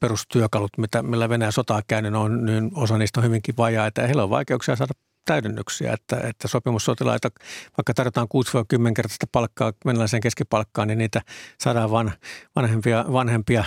[0.00, 4.22] perustyökalut, mitä, millä Venäjä sotaa käynyt, on, niin osa niistä on hyvinkin vajaa, että heillä
[4.22, 4.94] on vaikeuksia saada
[5.30, 7.28] täydennyksiä, että, että sopimussotilaita,
[7.78, 8.28] vaikka tarjotaan
[8.88, 11.22] 6-10 kertaista palkkaa venäläiseen keskipalkkaan, niin niitä
[11.60, 12.12] saadaan van,
[12.56, 13.64] vanhempia, vanhempia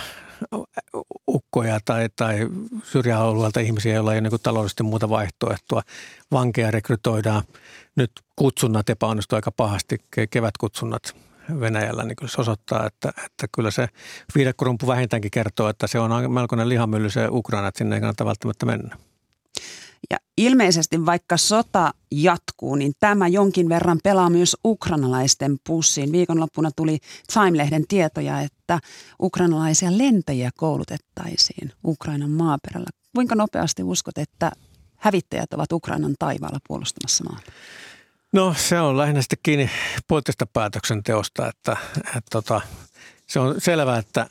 [1.28, 2.48] ukkoja tai, tai
[2.82, 5.82] syrjäalueelta ihmisiä, joilla ei ole niin taloudellisesti muuta vaihtoehtoa.
[6.32, 7.42] Vankeja rekrytoidaan.
[7.96, 9.98] Nyt kutsunnat epäonnistuivat aika pahasti,
[10.30, 11.16] kevätkutsunnat
[11.60, 13.88] Venäjällä, niin kyllä se osoittaa, että, että kyllä se
[14.34, 18.66] viidekkorumpu vähintäänkin kertoo, että se on melkoinen lihamylly se Ukraina, että sinne ei kannata välttämättä
[18.66, 18.96] mennä.
[20.10, 26.12] Ja ilmeisesti vaikka sota jatkuu, niin tämä jonkin verran pelaa myös ukrainalaisten pussiin.
[26.12, 26.98] Viikonloppuna tuli
[27.32, 28.80] Time-lehden tietoja, että
[29.22, 32.90] ukrainalaisia lentäjiä koulutettaisiin Ukrainan maaperällä.
[33.14, 34.52] Kuinka nopeasti uskot, että
[34.96, 37.52] hävittäjät ovat Ukrainan taivaalla puolustamassa maata?
[38.32, 39.70] No se on lähinnä sitten kiinni
[40.08, 42.60] poliittisesta päätöksenteosta, että, että, että tota,
[43.26, 44.26] se on selvää, että,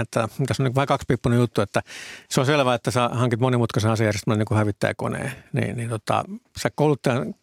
[0.00, 1.82] että tässä on niin vain kaksipiippunen juttu, että
[2.30, 5.32] se on selvää, että sä hankit monimutkaisen asejärjestelmän niin kuin hävittäjäkoneen.
[5.52, 6.24] Niin, niin tota,
[6.62, 7.34] sä kouluttajan,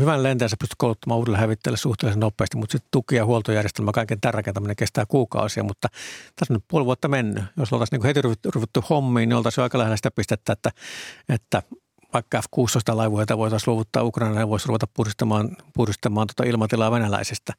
[0.00, 4.20] hyvän lentäjän sä pystyt kouluttamaan uudelle hävittäjälle suhteellisen nopeasti, mutta sitten tuki- ja huoltojärjestelmä, kaiken
[4.20, 5.88] tämän rakentaminen kestää kuukausia, mutta
[6.36, 7.44] tässä on nyt puoli vuotta mennyt.
[7.56, 10.70] Jos oltaisiin niin heti ryhdytty hommiin, niin oltaisiin aika lähellä sitä pistettä, että,
[11.28, 11.62] että
[12.12, 17.52] vaikka F-16 voitaisiin luovuttaa Ukraina ja voisi ruveta puristamaan, puristamaan tota ilmatilaa venäläisistä.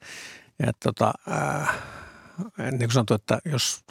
[0.65, 1.75] Ja tota, äh,
[2.57, 3.83] niin kuin sanottu, että jos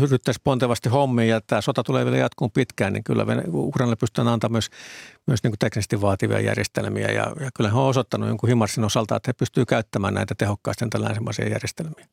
[0.00, 4.54] ryhdyttäisiin pontevasti hommiin ja tämä sota tulee vielä jatkuun pitkään, niin kyllä Ukrainalle pystytään antamaan
[4.54, 4.70] myös,
[5.26, 7.08] myös niin kuin teknisesti vaativia järjestelmiä.
[7.08, 10.84] Ja, ja kyllä he on osoittanut jonkun Himarsin osalta, että he pystyvät käyttämään näitä tehokkaasti
[10.84, 12.06] näitä länsimaisia järjestelmiä.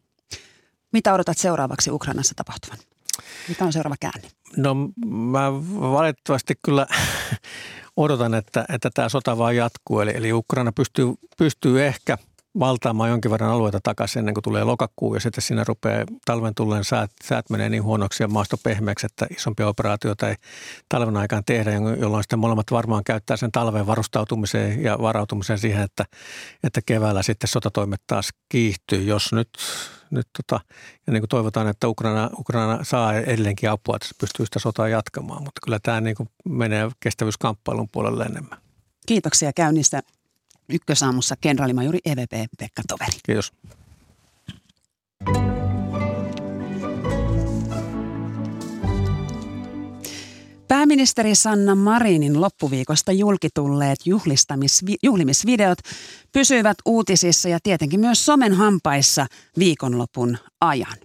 [0.94, 2.78] Mitä odotat seuraavaksi Ukrainassa tapahtuvan?
[3.48, 4.30] Mikä on seuraava käänne?
[4.58, 5.54] No mä
[5.94, 6.88] valitettavasti kyllä
[7.98, 10.00] odotan, että, että tämä sota vaan jatkuu.
[10.00, 12.18] Eli, eli Ukraina pystyy, pystyy ehkä–
[12.60, 16.84] valtaamaan jonkin verran alueita takaisin ennen kuin tulee lokakuu ja sitten siinä rupeaa talven tulleen
[16.84, 20.36] säät, säät menee niin huonoksi ja maasto pehmeäksi, että isompia operaatioita ei
[20.90, 26.06] talven aikaan tehdä, jolloin sitten molemmat varmaan käyttää sen talven varustautumiseen ja varautumiseen siihen, että,
[26.64, 29.50] että keväällä sitten sotatoimet taas kiihtyy, jos nyt,
[30.12, 30.60] nyt tota,
[31.08, 34.88] ja niin kuin toivotaan, että Ukraina, Ukraina saa edelleenkin apua, että se pystyy sitä sotaa
[34.88, 38.60] jatkamaan, mutta kyllä tämä niin kuin menee kestävyyskamppailun puolelle enemmän.
[39.06, 40.02] Kiitoksia käynnistä
[40.70, 43.18] Ykkösaamussa kenraalimajuri EVP Pekka Toveri.
[43.26, 43.54] Kiitos.
[50.68, 54.00] Pääministeri Sanna Marinin loppuviikosta julkitulleet
[55.04, 55.78] juhlimisvideot
[56.32, 59.28] pysyivät uutisissa ja tietenkin myös somen hampaissa
[59.60, 60.98] viikonlopun ajan.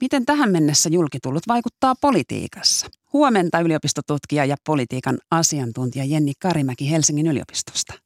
[0.00, 2.86] Miten tähän mennessä julkitullut vaikuttaa politiikassa?
[3.12, 8.01] Huomenta yliopistotutkija ja politiikan asiantuntija Jenni Karimäki Helsingin yliopistosta.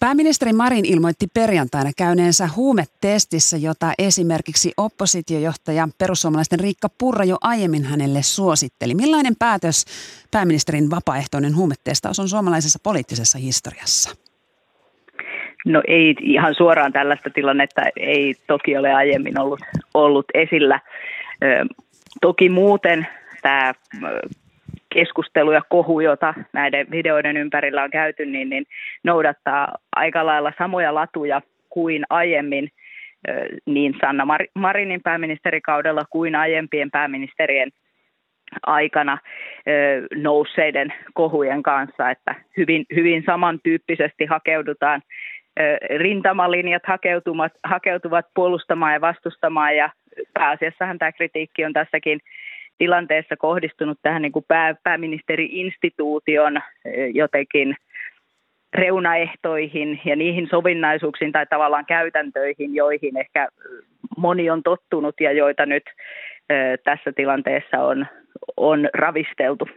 [0.00, 8.22] Pääministeri Marin ilmoitti perjantaina käyneensä huumetestissä, jota esimerkiksi oppositiojohtaja perussuomalaisten Riikka Purra jo aiemmin hänelle
[8.22, 8.94] suositteli.
[8.94, 9.84] Millainen päätös
[10.30, 14.16] pääministerin vapaaehtoinen huumetestaus on suomalaisessa poliittisessa historiassa?
[15.66, 19.60] No ei ihan suoraan tällaista tilannetta ei toki ole aiemmin ollut,
[19.94, 20.80] ollut esillä.
[22.20, 23.06] Toki muuten
[23.42, 23.72] tämä
[24.94, 28.66] keskustelu ja kohu, jota näiden videoiden ympärillä on käyty, niin, niin
[29.04, 32.68] noudattaa aika lailla samoja latuja kuin aiemmin
[33.66, 37.70] niin Sanna Marinin pääministerikaudella kuin aiempien pääministerien
[38.66, 39.18] aikana
[40.14, 45.02] nousseiden kohujen kanssa, että hyvin, hyvin samantyyppisesti hakeudutaan
[45.96, 49.90] rintamalinjat hakeutuvat, hakeutuvat puolustamaan ja vastustamaan ja
[50.34, 52.20] pääasiassahan tämä kritiikki on tässäkin
[52.80, 57.76] tilanteessa kohdistunut tähän niin kuin pää, pääministeri-instituution eh, jotenkin
[58.74, 63.48] reunaehtoihin ja niihin sovinnaisuuksiin tai tavallaan käytäntöihin, joihin ehkä
[64.16, 65.82] moni on tottunut ja joita nyt
[66.50, 68.06] eh, tässä tilanteessa on,
[68.56, 69.68] on ravisteltu.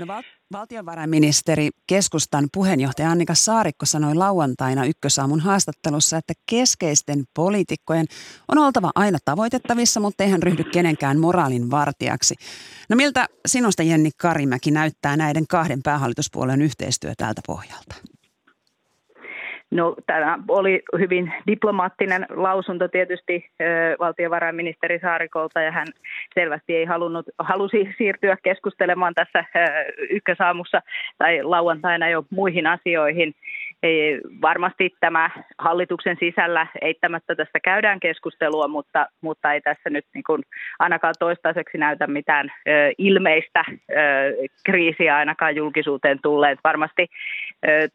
[0.00, 0.06] No
[0.52, 8.06] valtiovarainministeri keskustan puheenjohtaja Annika Saarikko sanoi lauantaina ykkösaamun haastattelussa, että keskeisten poliitikkojen
[8.48, 12.34] on oltava aina tavoitettavissa, mutta eihän ryhdy kenenkään moraalin vartijaksi.
[12.88, 17.94] No miltä sinusta Jenni Karimäki näyttää näiden kahden päähallituspuolen yhteistyö tältä pohjalta?
[19.70, 23.50] No, tämä oli hyvin diplomaattinen lausunto tietysti
[23.98, 25.86] valtiovarainministeri Saarikolta ja hän
[26.34, 29.44] selvästi ei halunnut, halusi siirtyä keskustelemaan tässä
[30.10, 30.82] ykkösaamussa
[31.18, 33.34] tai lauantaina jo muihin asioihin.
[33.82, 40.24] ei, varmasti tämä hallituksen sisällä eittämättä tästä käydään keskustelua, mutta, mutta ei tässä nyt niin
[40.24, 40.42] kuin
[40.78, 43.94] ainakaan toistaiseksi näytä mitään ö, ilmeistä ö,
[44.64, 46.58] kriisiä ainakaan julkisuuteen tulleet.
[46.64, 47.06] Varmasti
[47.68, 47.88] ö,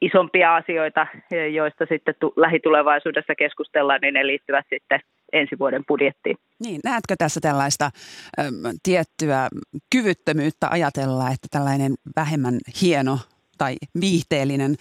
[0.00, 1.06] isompia asioita,
[1.52, 5.00] joista sitten tu- lähitulevaisuudessa keskustellaan, niin ne liittyvät sitten
[5.32, 6.36] ensi vuoden budjettiin.
[6.64, 7.90] Niin, näetkö tässä tällaista
[8.38, 8.42] ö,
[8.82, 9.48] tiettyä
[9.92, 13.18] kyvyttömyyttä ajatella, että tällainen vähemmän hieno
[13.58, 14.76] tai viihteellinen,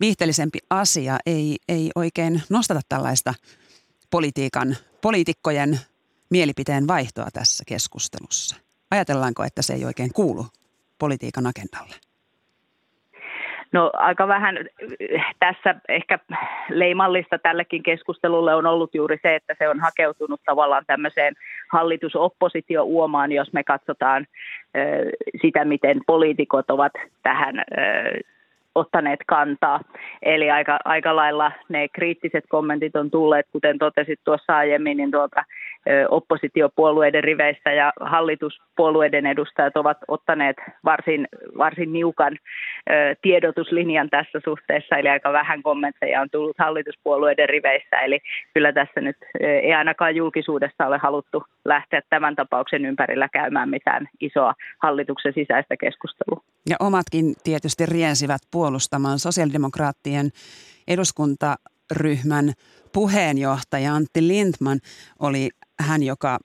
[0.00, 3.34] viihteellisempi asia ei, ei oikein nostata tällaista
[4.10, 5.78] politiikan, poliitikkojen
[6.30, 8.56] mielipiteen vaihtoa tässä keskustelussa?
[8.90, 10.46] Ajatellaanko, että se ei oikein kuulu
[10.98, 12.09] politiikan agendalle?
[13.72, 14.58] No aika vähän
[15.38, 16.18] tässä ehkä
[16.68, 21.34] leimallista tällekin keskustelulle on ollut juuri se, että se on hakeutunut tavallaan tämmöiseen
[21.72, 24.26] hallitusoppositio-uomaan, jos me katsotaan
[25.42, 27.64] sitä, miten poliitikot ovat tähän
[28.74, 29.80] ottaneet kantaa.
[30.22, 35.44] Eli aika, aika lailla ne kriittiset kommentit on tulleet, kuten totesit tuossa aiemmin, niin tuolta
[36.10, 41.28] oppositiopuolueiden riveistä ja hallituspuolueiden edustajat ovat ottaneet varsin,
[41.58, 42.36] varsin niukan
[43.22, 48.20] tiedotuslinjan tässä suhteessa, eli aika vähän kommentteja on tullut hallituspuolueiden riveissä, eli
[48.54, 54.54] kyllä tässä nyt ei ainakaan julkisuudessa ole haluttu lähteä tämän tapauksen ympärillä käymään mitään isoa
[54.82, 56.42] hallituksen sisäistä keskustelua.
[56.70, 60.30] Ja omatkin tietysti riensivät puolustamaan sosiaalidemokraattien
[60.88, 62.52] eduskuntaryhmän
[62.92, 64.80] puheenjohtaja Antti Lindman
[65.18, 66.38] oli hän, joka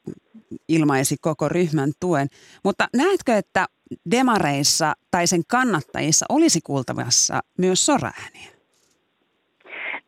[0.68, 2.28] ilmaisi koko ryhmän tuen.
[2.64, 3.68] Mutta näetkö, että
[4.12, 8.55] demareissa tai sen kannattajissa olisi kuultavassa myös soraääniä?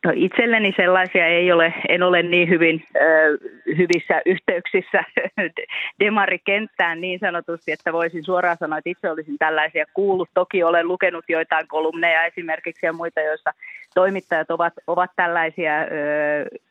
[0.04, 3.38] No itselleni sellaisia ei ole, en ole niin hyvin ö,
[3.76, 5.04] hyvissä yhteyksissä
[6.04, 10.28] demarikenttään niin sanotusti, että voisin suoraan sanoa, että itse olisin tällaisia kuullut.
[10.34, 13.50] Toki olen lukenut joitain kolumneja esimerkiksi ja muita, joissa
[13.94, 15.74] toimittajat ovat, ovat tällaisia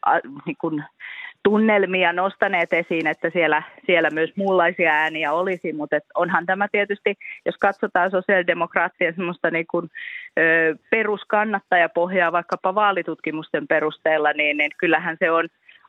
[0.05, 0.83] a, niin kuin,
[1.47, 7.15] tunnelmia nostaneet esiin, että siellä, siellä myös muunlaisia ääniä olisi, mutta et onhan tämä tietysti,
[7.45, 9.89] jos katsotaan sosiaalidemokraattien semmoista niin kuin,
[10.39, 15.47] ö, peruskannattajapohjaa vaikkapa vaalitutkimusten perusteella, niin, niin kyllähän se on,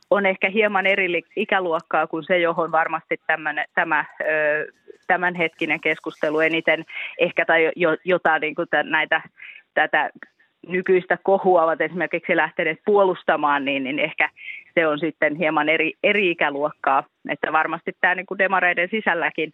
[0.09, 4.71] on ehkä hieman eri ikäluokkaa kuin se, johon varmasti tämän, tämä ö,
[5.07, 6.85] tämänhetkinen keskustelu eniten
[7.17, 9.21] ehkä tai jo, jotain niin kuin näitä
[9.73, 10.09] tätä
[10.67, 14.29] nykyistä kohua ovat esimerkiksi lähteneet puolustamaan, niin, niin ehkä
[14.73, 17.03] se on sitten hieman eri, eri ikäluokkaa.
[17.29, 19.51] Että varmasti tämä niin kuin demareiden sisälläkin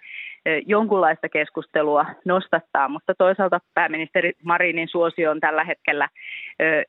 [0.65, 6.10] jonkunlaista keskustelua nostattaa, mutta toisaalta pääministeri Marinin suosio on tällä hetkellä,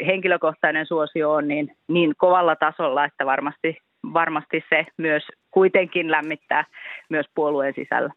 [0.07, 3.79] henkilökohtainen suosio on niin, niin kovalla tasolla, että varmasti,
[4.13, 6.65] varmasti se myös kuitenkin lämmittää
[7.11, 8.13] myös puolueen sisällä.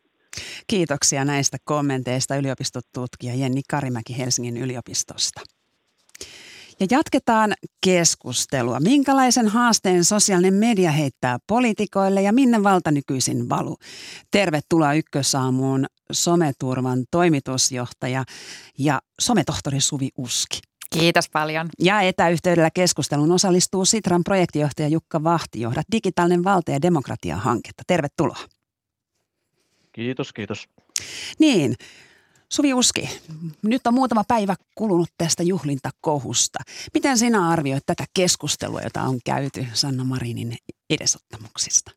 [0.67, 5.58] Kiitoksia näistä kommenteista yliopistotutkija Jenni Karimäki Helsingin yliopistosta.
[6.79, 7.53] Ja jatketaan
[7.85, 8.79] keskustelua.
[8.79, 13.77] Minkälaisen haasteen sosiaalinen media heittää poliitikoille ja minne valta nykyisin valu?
[14.31, 18.23] Tervetuloa Ykkösaamuun someturvan toimitusjohtaja
[18.77, 20.59] ja sometohtori Suvi Uski.
[20.89, 21.69] Kiitos paljon.
[21.79, 25.61] Ja etäyhteydellä keskusteluun osallistuu Sitran projektijohtaja Jukka Vahti.
[25.61, 27.83] Johdat digitaalinen valta- ja demokratia-hanketta.
[27.87, 28.39] Tervetuloa.
[29.91, 30.69] Kiitos, kiitos.
[31.39, 31.75] Niin,
[32.51, 33.19] Suvi Uski,
[33.61, 36.59] nyt on muutama päivä kulunut tästä juhlintakohusta.
[36.93, 40.57] Miten sinä arvioit tätä keskustelua, jota on käyty Sanna Marinin
[40.89, 41.91] edesottamuksista?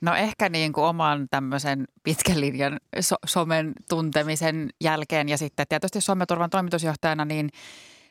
[0.00, 6.00] No ehkä niin kuin oman tämmöisen pitkän linjan so- somen tuntemisen jälkeen ja sitten tietysti
[6.00, 7.50] someturvan toimitusjohtajana niin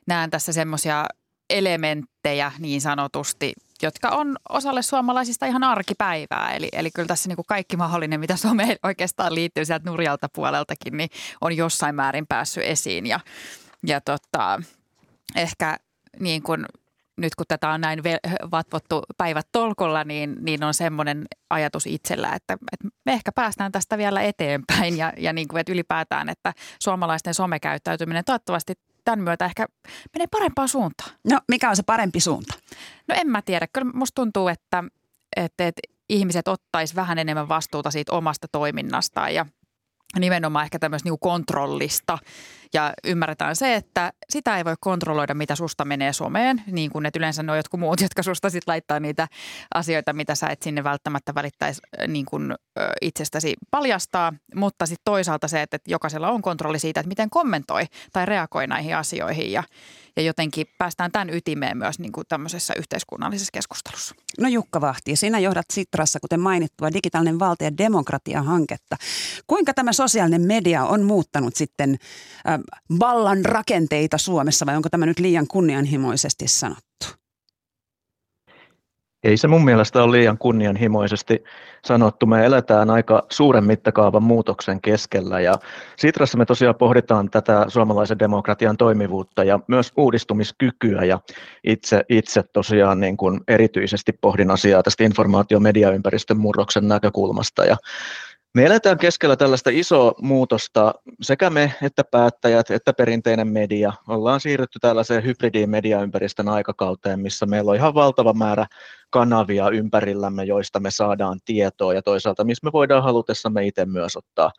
[0.07, 1.05] näen tässä semmoisia
[1.49, 6.51] elementtejä niin sanotusti, jotka on osalle suomalaisista ihan arkipäivää.
[6.51, 10.97] Eli, eli kyllä tässä niin kuin kaikki mahdollinen, mitä some oikeastaan liittyy sieltä nurjalta puoleltakin,
[10.97, 11.09] niin
[11.41, 13.05] on jossain määrin päässyt esiin.
[13.05, 13.19] Ja,
[13.87, 14.61] ja tota,
[15.35, 15.77] ehkä
[16.19, 16.65] niin kuin
[17.17, 18.01] nyt kun tätä on näin
[18.51, 23.97] vatvottu päivät tolkolla, niin, niin on semmoinen ajatus itsellä, että, että me ehkä päästään tästä
[23.97, 29.65] vielä eteenpäin ja, ja niin kuin, että ylipäätään, että suomalaisten somekäyttäytyminen toivottavasti tämän myötä ehkä
[30.13, 31.11] menee parempaan suuntaan.
[31.29, 32.53] No mikä on se parempi suunta?
[33.07, 33.67] No en mä tiedä.
[33.73, 34.83] Kyllä musta tuntuu, että,
[35.35, 39.45] että, että ihmiset ottais vähän enemmän vastuuta siitä omasta toiminnastaan ja
[40.19, 42.17] nimenomaan ehkä tämmöistä niin kontrollista.
[42.73, 47.19] Ja ymmärretään se, että sitä ei voi kontrolloida, mitä susta menee someen, niin kuin että
[47.19, 49.27] yleensä ne jotkut muut, jotka susta sitten laittaa niitä
[49.73, 52.55] asioita, mitä sä et sinne välttämättä välittäisi niin kuin
[53.01, 54.33] itsestäsi paljastaa.
[54.55, 58.95] Mutta sitten toisaalta se, että jokaisella on kontrolli siitä, että miten kommentoi tai reagoi näihin
[58.95, 59.63] asioihin ja,
[60.15, 64.15] ja jotenkin päästään tämän ytimeen myös niin kuin tämmöisessä yhteiskunnallisessa keskustelussa.
[64.39, 68.95] No Jukka Vahti, sinä johdat Sitrassa, kuten mainittua, digitaalinen valta- ja demokratia-hanketta.
[69.47, 71.97] Kuinka tämä sosiaalinen media on muuttanut sitten
[72.49, 72.59] äh,
[72.99, 77.23] vallan rakenteita Suomessa vai onko tämä nyt liian kunnianhimoisesti sanottu?
[79.23, 81.43] Ei se mun mielestä ole liian kunnianhimoisesti
[81.85, 82.25] sanottu.
[82.25, 85.53] Me eletään aika suuren mittakaavan muutoksen keskellä ja
[85.97, 91.19] Sitrassa me tosiaan pohditaan tätä suomalaisen demokratian toimivuutta ja myös uudistumiskykyä ja
[91.63, 97.77] itse, itse tosiaan niin kuin erityisesti pohdin asiaa tästä informaatio-mediaympäristön murroksen näkökulmasta ja
[98.53, 103.93] me eletään keskellä tällaista isoa muutosta, sekä me että päättäjät että perinteinen media.
[104.07, 108.65] Ollaan siirrytty tällaiseen hybridiin mediaympäristön aikakauteen, missä meillä on ihan valtava määrä
[109.09, 114.51] kanavia ympärillämme, joista me saadaan tietoa ja toisaalta missä me voidaan halutessamme itse myös ottaa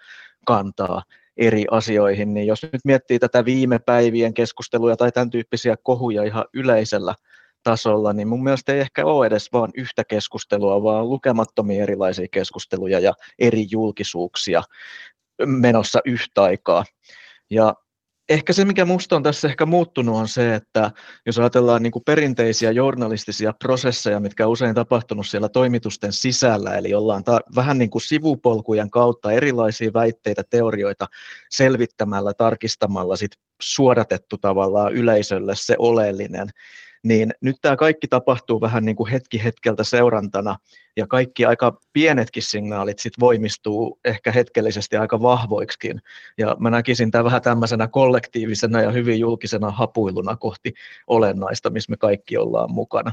[0.47, 1.03] kantaa
[1.37, 2.35] eri asioihin.
[2.35, 7.15] Niin jos nyt miettii tätä viime päivien keskusteluja tai tämän tyyppisiä kohuja ihan yleisellä
[7.65, 13.01] tasolla, niin mun mielestä ei ehkä ole edes vain yhtä keskustelua, vaan lukemattomia erilaisia keskusteluja
[13.01, 14.63] ja eri julkisuuksia
[15.47, 16.85] menossa yhtä aikaa.
[17.51, 17.75] Ja
[18.29, 20.91] ehkä se, mikä minusta on tässä ehkä muuttunut, on se, että
[21.27, 27.25] jos ajatellaan niin kuin perinteisiä journalistisia prosesseja, mitkä usein tapahtunut siellä toimitusten sisällä, eli ollaan
[27.25, 31.07] ta- vähän niin kuin sivupolkujen kautta erilaisia väitteitä, teorioita
[31.51, 36.49] selvittämällä, tarkistamalla, sit suodatettu tavallaan yleisölle se oleellinen,
[37.05, 40.57] niin nyt tämä kaikki tapahtuu vähän niin kuin hetki hetkeltä seurantana,
[40.97, 46.01] ja kaikki aika pienetkin signaalit sit voimistuu ehkä hetkellisesti aika vahvoiksikin.
[46.39, 50.75] Ja mä näkisin tämä vähän tämmöisenä kollektiivisena ja hyvin julkisena hapuiluna kohti
[51.07, 53.13] olennaista, missä me kaikki ollaan mukana.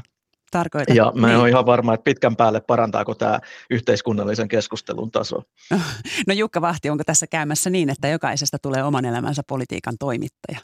[0.50, 0.96] Tarkoitan.
[0.96, 1.40] Ja mä en niin.
[1.40, 5.42] ole ihan varma, että pitkän päälle parantaako tämä yhteiskunnallisen keskustelun taso.
[6.26, 10.58] No Jukka Vahti, onko tässä käymässä niin, että jokaisesta tulee oman elämänsä politiikan toimittaja?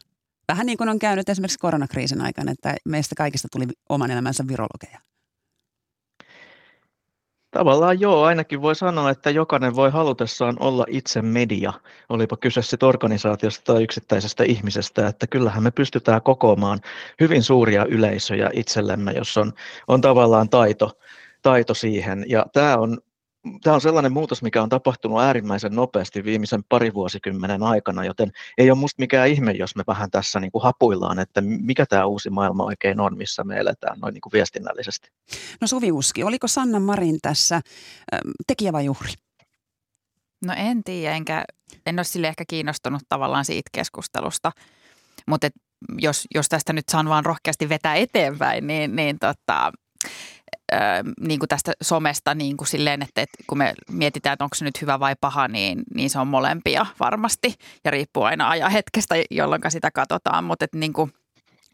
[0.48, 5.00] Vähän niin kuin on käynyt esimerkiksi koronakriisin aikana, että meistä kaikista tuli oman elämänsä virologeja.
[7.50, 11.72] Tavallaan joo, ainakin voi sanoa, että jokainen voi halutessaan olla itse media,
[12.08, 16.80] olipa kyse sitten organisaatiosta tai yksittäisestä ihmisestä, että kyllähän me pystytään kokoamaan
[17.20, 19.52] hyvin suuria yleisöjä itsellemme, jos on,
[19.88, 20.98] on tavallaan taito,
[21.42, 22.24] taito siihen.
[22.28, 22.98] Ja tämä on
[23.62, 28.70] tämä on sellainen muutos, mikä on tapahtunut äärimmäisen nopeasti viimeisen pari vuosikymmenen aikana, joten ei
[28.70, 32.30] ole musta mikään ihme, jos me vähän tässä niin kuin hapuillaan, että mikä tämä uusi
[32.30, 35.10] maailma oikein on, missä me eletään noin niin kuin viestinnällisesti.
[35.60, 37.60] No Suvi Uski, oliko Sanna Marin tässä
[38.46, 39.12] tekijä vai uhri?
[40.44, 41.44] No en tiedä, enkä,
[41.86, 44.52] en ole sille ehkä kiinnostunut tavallaan siitä keskustelusta,
[45.26, 45.54] mutta et
[45.98, 49.72] jos, jos tästä nyt saan vaan rohkeasti vetää eteenpäin, niin, niin tota,
[51.20, 54.64] niin kuin tästä somesta niin kuin silleen, että, että kun me mietitään, että onko se
[54.64, 57.54] nyt hyvä vai paha, niin, niin se on molempia varmasti.
[57.84, 61.12] Ja riippuu aina ajan hetkestä, jolloin sitä katsotaan, mutta että niin kuin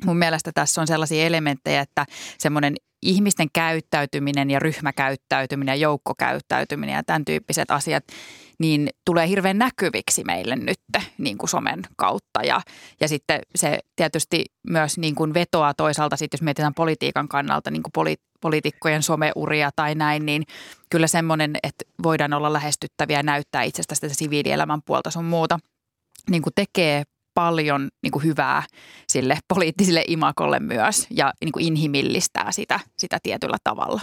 [0.04, 2.07] mun mielestä tässä on sellaisia elementtejä, että
[2.38, 8.04] semmoinen ihmisten käyttäytyminen ja ryhmäkäyttäytyminen ja joukkokäyttäytyminen ja tämän tyyppiset asiat,
[8.59, 10.81] niin tulee hirveän näkyviksi meille nyt
[11.19, 12.43] niin kuin somen kautta.
[12.43, 12.61] Ja,
[13.01, 17.83] ja sitten se tietysti myös niin kuin vetoaa toisaalta, sitten jos mietitään politiikan kannalta niin
[17.83, 20.43] kuin poli, poliitikkojen someuria tai näin, niin
[20.90, 25.59] kyllä semmoinen, että voidaan olla lähestyttäviä ja näyttää itsestä sitä siviilielämän puolta sun muuta,
[26.31, 27.03] niin kuin tekee
[27.35, 28.62] paljon niin kuin hyvää
[29.09, 34.01] sille poliittisille imakolle myös ja niin kuin inhimillistää sitä, sitä tietyllä tavalla.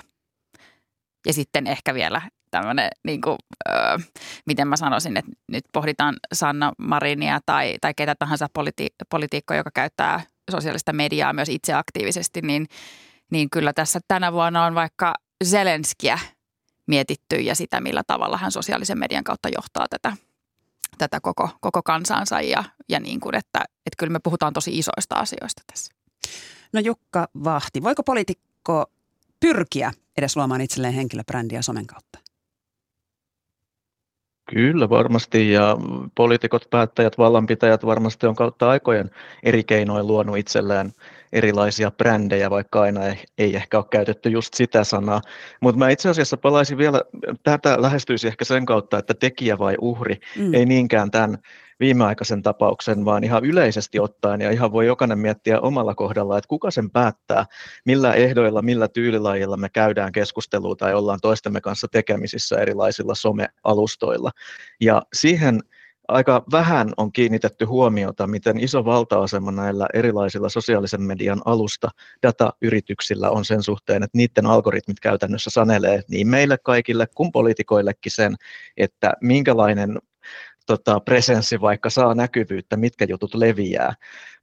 [1.25, 3.37] Ja sitten ehkä vielä tämmöinen, niin kuin,
[3.69, 3.97] öö,
[4.45, 9.71] miten mä sanoisin, että nyt pohditaan Sanna Marinia tai, tai ketä tahansa politi- politiikkoa, joka
[9.73, 12.67] käyttää sosiaalista mediaa myös itse aktiivisesti, niin,
[13.31, 15.13] niin kyllä tässä tänä vuonna on vaikka
[15.45, 16.19] Zelenskiä
[16.87, 20.17] mietitty ja sitä, millä tavalla hän sosiaalisen median kautta johtaa tätä
[20.97, 25.15] tätä koko, koko kansansa ja, ja niin kuin, että, että kyllä me puhutaan tosi isoista
[25.15, 25.93] asioista tässä.
[26.73, 28.85] No Jukka Vahti, voiko poliitikko
[29.41, 32.19] pyrkiä edes luomaan itselleen henkilöbrändiä somen kautta?
[34.49, 35.77] Kyllä varmasti ja
[36.15, 39.09] poliitikot, päättäjät, vallanpitäjät varmasti on kautta aikojen
[39.43, 40.93] eri keinoin luonut itselleen
[41.33, 45.21] erilaisia brändejä, vaikka aina ei, ei ehkä ole käytetty just sitä sanaa.
[45.61, 47.01] Mutta mä itse asiassa palaisin vielä,
[47.43, 50.53] tätä lähestyisi ehkä sen kautta, että tekijä vai uhri, mm.
[50.53, 51.37] ei niinkään tämän
[51.79, 56.71] viimeaikaisen tapauksen, vaan ihan yleisesti ottaen ja ihan voi jokainen miettiä omalla kohdalla, että kuka
[56.71, 57.45] sen päättää,
[57.85, 64.31] millä ehdoilla, millä tyylilajilla me käydään keskustelua tai ollaan toistemme kanssa tekemisissä erilaisilla somealustoilla.
[64.81, 65.59] Ja siihen
[66.11, 71.89] aika vähän on kiinnitetty huomiota, miten iso valta-asema näillä erilaisilla sosiaalisen median alusta
[72.23, 78.35] datayrityksillä on sen suhteen, että niiden algoritmit käytännössä sanelee niin meille kaikille kuin poliitikoillekin sen,
[78.77, 79.99] että minkälainen
[80.65, 83.93] tota, presenssi vaikka saa näkyvyyttä, mitkä jutut leviää.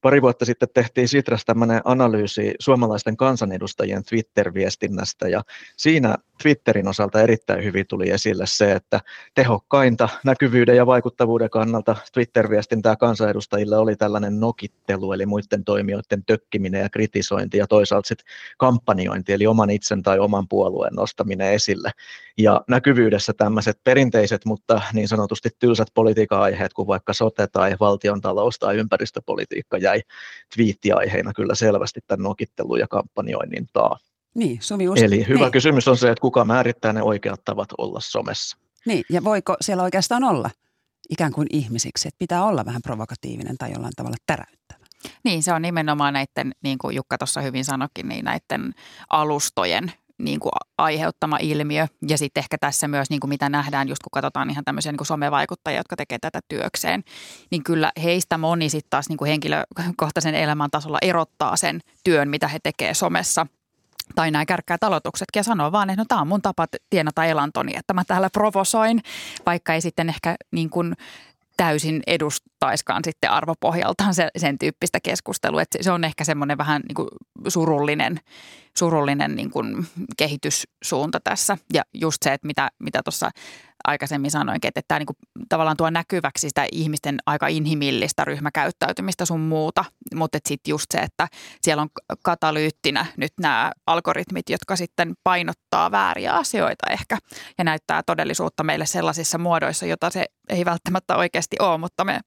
[0.00, 5.42] Pari vuotta sitten tehtiin Sitras tämmöinen analyysi suomalaisten kansanedustajien Twitter-viestinnästä ja
[5.76, 9.01] siinä Twitterin osalta erittäin hyvin tuli esille se, että
[9.34, 16.88] tehokkainta näkyvyyden ja vaikuttavuuden kannalta Twitter-viestintää kansanedustajille oli tällainen nokittelu, eli muiden toimijoiden tökkiminen ja
[16.88, 18.26] kritisointi ja toisaalta sitten
[18.59, 21.90] kampanjointi, eli oman itsen tai oman puolueen nostaminen esille.
[22.38, 28.59] Ja näkyvyydessä tämmöiset perinteiset, mutta niin sanotusti tylsät politiikan aiheet, kuin vaikka sote tai valtiontalous
[28.59, 30.03] tai ympäristöpolitiikka jäi
[30.55, 33.99] twiittiaiheina kyllä selvästi tämän nokittelun ja kampanjoinnin taa.
[34.34, 35.53] Niin, Suvi Eli hyvä niin.
[35.53, 38.59] kysymys on se, että kuka määrittää ne oikeat tavat olla somessa.
[38.86, 40.51] Niin, ja voiko siellä oikeastaan olla
[41.11, 44.84] ikään kuin ihmisiksi, että pitää olla vähän provokatiivinen tai jollain tavalla täräyttävä?
[45.24, 48.74] Niin, se on nimenomaan näiden, niin kuin Jukka tuossa hyvin sanokin, niin näiden
[49.11, 51.87] alustojen niin kuin aiheuttama ilmiö.
[52.09, 54.99] Ja sitten ehkä tässä myös, niin kuin mitä nähdään, just kun katsotaan ihan tämmöisiä niin
[54.99, 57.05] kuin somevaikuttajia, jotka tekee tätä työkseen,
[57.51, 62.49] niin kyllä heistä moni sitten taas niin kuin henkilökohtaisen elämän tasolla erottaa sen työn, mitä
[62.49, 63.47] he tekee somessa–
[64.14, 67.73] tai nämä kärkkää talotuksetkin ja sanoo vaan, että no tämä on mun tapa tienata elantoni,
[67.77, 69.01] että mä täällä provosoin,
[69.47, 70.95] vaikka ei sitten ehkä niin kuin
[71.59, 75.62] täysin edustaiskaan sitten arvopohjaltaan se, sen tyyppistä keskustelua.
[75.62, 77.09] Että se on ehkä semmoinen vähän niin kuin
[77.48, 78.20] surullinen,
[78.78, 79.86] surullinen niin kuin
[80.16, 81.59] kehityssuunta tässä.
[81.72, 83.30] Ja just se, että mitä, mitä tuossa
[83.89, 85.07] aikaisemmin sanoinkin, että tämä niin
[85.49, 89.84] tavallaan tuo näkyväksi sitä ihmisten aika inhimillistä ryhmäkäyttäytymistä sun muuta,
[90.14, 91.28] mutta sitten just se, että
[91.62, 91.89] siellä on
[92.22, 97.18] katalyyttinä nyt nämä algoritmit, jotka sitten painottaa vääriä asioita ehkä
[97.59, 102.20] ja näyttää todellisuutta meille sellaisissa muodoissa, jota se ei välttämättä oikeasti ole, mutta me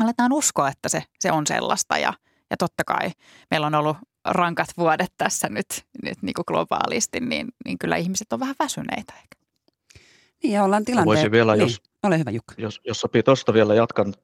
[0.00, 2.12] aletaan uskoa, että se, se on sellaista ja,
[2.50, 3.10] ja totta kai
[3.50, 5.66] meillä on ollut rankat vuodet tässä nyt,
[6.02, 9.43] nyt niin kuin globaalisti, niin, niin kyllä ihmiset on vähän väsyneitä ehkä.
[10.44, 11.16] Niin, ja ollaan tilanteessa.
[11.16, 11.60] Voisin vielä, niin.
[11.60, 12.54] jos, ole hyvä Jukka.
[12.58, 14.14] Jos, jos sopii tuosta vielä jatkan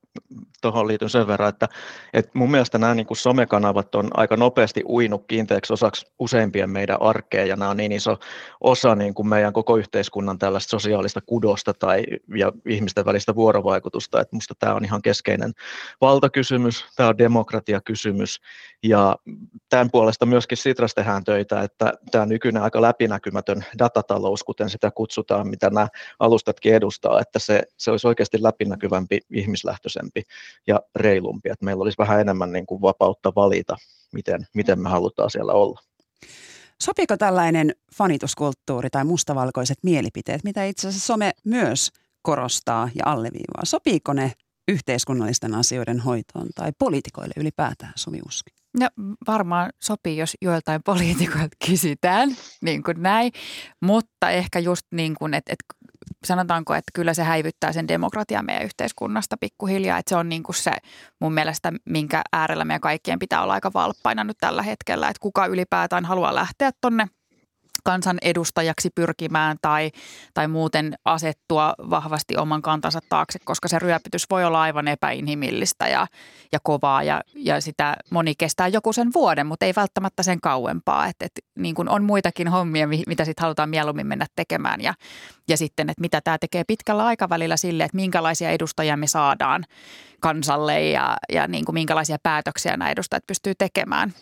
[0.61, 1.69] tuohon liityn sen verran, että,
[2.13, 7.03] että mun mielestä nämä niin kuin somekanavat on aika nopeasti uinut kiinteäksi osaksi useimpien meidän
[7.03, 8.19] arkea ja nämä on niin iso
[8.61, 12.05] osa niin kuin meidän koko yhteiskunnan tällaista sosiaalista kudosta tai
[12.37, 15.53] ja ihmisten välistä vuorovaikutusta, että musta tämä on ihan keskeinen
[16.01, 18.41] valtakysymys, tämä on demokratiakysymys
[18.83, 19.17] ja
[19.69, 25.49] tämän puolesta myöskin Sitras tehdään töitä, että tämä nykyinen aika läpinäkymätön datatalous, kuten sitä kutsutaan,
[25.49, 25.89] mitä nämä
[26.19, 29.21] alustatkin edustaa, että se, se olisi oikeasti läpinäkyvämpi,
[30.01, 30.23] ihmislähtöisempi
[30.67, 33.77] ja reilumpi, että meillä olisi vähän enemmän niin kuin vapautta valita,
[34.13, 35.81] miten, miten me halutaan siellä olla.
[36.83, 41.91] Sopiiko tällainen fanituskulttuuri tai mustavalkoiset mielipiteet, mitä itse asiassa some myös
[42.23, 43.65] korostaa ja alleviivaa?
[43.65, 44.33] Sopiiko ne
[44.69, 48.51] yhteiskunnallisten asioiden hoitoon tai poliitikoille ylipäätään, Suvi Uski?
[48.81, 48.89] No
[49.27, 53.33] varmaan sopii, jos joiltain poliitikoilta kysytään, niin kuin näin.
[53.81, 55.65] Mutta ehkä just niin kuin, että, että
[56.25, 59.99] sanotaanko, että kyllä se häivyttää sen demokratian meidän yhteiskunnasta pikkuhiljaa.
[59.99, 60.73] Että se on niin kuin se
[61.21, 65.09] mun mielestä, minkä äärellä meidän kaikkien pitää olla aika valppaina nyt tällä hetkellä.
[65.09, 67.09] Että kuka ylipäätään haluaa lähteä tonne–
[67.91, 69.91] kansan edustajaksi pyrkimään tai,
[70.35, 76.07] tai muuten asettua vahvasti oman kantansa taakse, koska se ryöpytys voi olla aivan epäinhimillistä ja,
[76.53, 81.07] ja kovaa ja, ja sitä moni kestää joku sen vuoden, mutta ei välttämättä sen kauempaa.
[81.07, 84.95] Et, et, niin kuin on muitakin hommia, mitä sitten halutaan mieluummin mennä tekemään ja,
[85.49, 89.65] ja sitten, että mitä tämä tekee pitkällä aikavälillä sille, että minkälaisia edustajia me saadaan
[90.21, 94.13] kansalle ja, ja niin kuin minkälaisia päätöksiä nämä edustajat pystyy tekemään.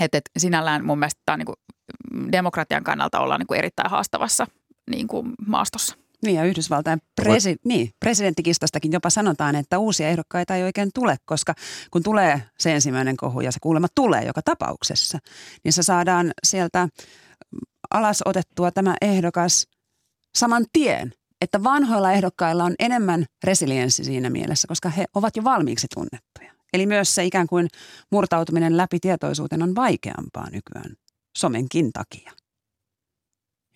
[0.00, 1.56] Et, et sinällään mun mielestä tämä on niin
[2.32, 4.46] demokratian kannalta ollaan niin kuin erittäin haastavassa
[4.90, 5.96] niin kuin maastossa.
[6.24, 11.54] Niin ja Yhdysvaltain presi- niin, presidenttikistastakin jopa sanotaan, että uusia ehdokkaita ei oikein tule, koska
[11.90, 15.18] kun tulee se ensimmäinen kohu ja se kuulemma tulee joka tapauksessa,
[15.64, 16.88] niin se saadaan sieltä
[17.90, 19.66] alas otettua tämä ehdokas
[20.34, 21.12] saman tien.
[21.40, 26.52] Että vanhoilla ehdokkailla on enemmän resilienssi siinä mielessä, koska he ovat jo valmiiksi tunnettuja.
[26.72, 27.68] Eli myös se ikään kuin
[28.12, 30.96] murtautuminen läpi tietoisuuteen on vaikeampaa nykyään
[31.40, 32.32] somenkin takia.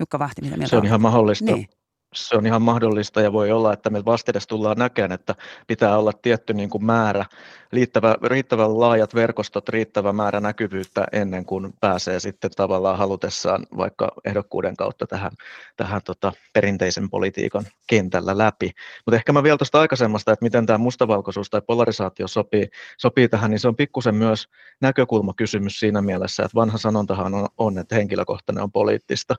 [0.00, 1.44] Jukka Vahti, mitä mieltä Se on ihan mahdollista.
[1.44, 1.68] Niin
[2.14, 5.34] se on ihan mahdollista ja voi olla, että me vastedes tullaan näkemään, että
[5.66, 7.24] pitää olla tietty niin kuin määrä,
[7.72, 14.76] riittävä, riittävän laajat verkostot, riittävä määrä näkyvyyttä ennen kuin pääsee sitten tavallaan halutessaan vaikka ehdokkuuden
[14.76, 15.30] kautta tähän,
[15.76, 18.70] tähän tota, perinteisen politiikan kentällä läpi.
[19.06, 23.50] Mutta ehkä mä vielä tuosta aikaisemmasta, että miten tämä mustavalkoisuus tai polarisaatio sopii, sopii tähän,
[23.50, 24.48] niin se on pikkusen myös
[24.80, 29.34] näkökulmakysymys siinä mielessä, että vanha sanontahan on, on, että henkilökohtainen on poliittista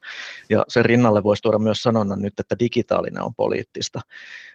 [0.50, 4.02] ja sen rinnalle voisi tuoda myös sanonnan nyt, että digitaalinen on poliittista.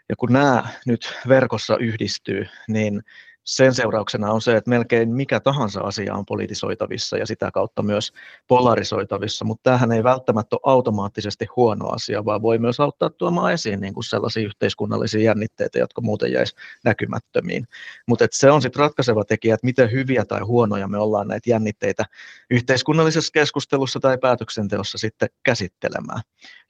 [0.09, 3.03] Ja kun nämä nyt verkossa yhdistyy, niin
[3.51, 8.13] sen seurauksena on se, että melkein mikä tahansa asia on politisoitavissa ja sitä kautta myös
[8.49, 13.81] polarisoitavissa, mutta tämähän ei välttämättä ole automaattisesti huono asia, vaan voi myös auttaa tuomaan esiin
[13.81, 17.67] niin kuin sellaisia yhteiskunnallisia jännitteitä, jotka muuten jäisi näkymättömiin.
[18.09, 22.05] Mutta se on sitten ratkaiseva tekijä, että miten hyviä tai huonoja me ollaan näitä jännitteitä
[22.51, 26.21] yhteiskunnallisessa keskustelussa tai päätöksenteossa sitten käsittelemään.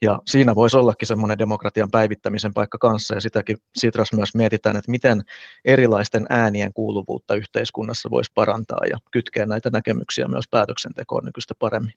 [0.01, 4.91] Ja siinä voisi ollakin semmoinen demokratian päivittämisen paikka kanssa, ja sitäkin Sitras myös mietitään, että
[4.91, 5.21] miten
[5.65, 11.93] erilaisten äänien kuuluvuutta yhteiskunnassa voisi parantaa ja kytkeä näitä näkemyksiä myös päätöksentekoon nykyistä paremmin.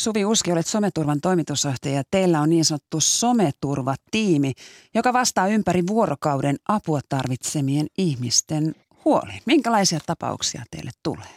[0.00, 4.52] Suvi Uski, olet Someturvan toimitusjohtaja ja teillä on niin sanottu Someturva-tiimi,
[4.94, 9.42] joka vastaa ympäri vuorokauden apua tarvitsemien ihmisten huoliin.
[9.46, 11.28] Minkälaisia tapauksia teille tulee?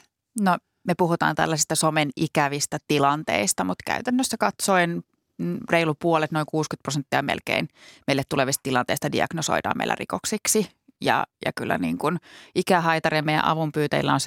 [0.41, 0.57] No
[0.87, 5.03] me puhutaan tällaisista somen ikävistä tilanteista, mutta käytännössä katsoen
[5.37, 7.69] mm, reilu puolet, noin 60 prosenttia melkein
[8.07, 10.67] meille tulevista tilanteista diagnosoidaan meillä rikoksiksi.
[11.01, 12.17] Ja, ja kyllä niin kuin
[12.55, 14.19] ikähaitari meidän avunpyyteillä on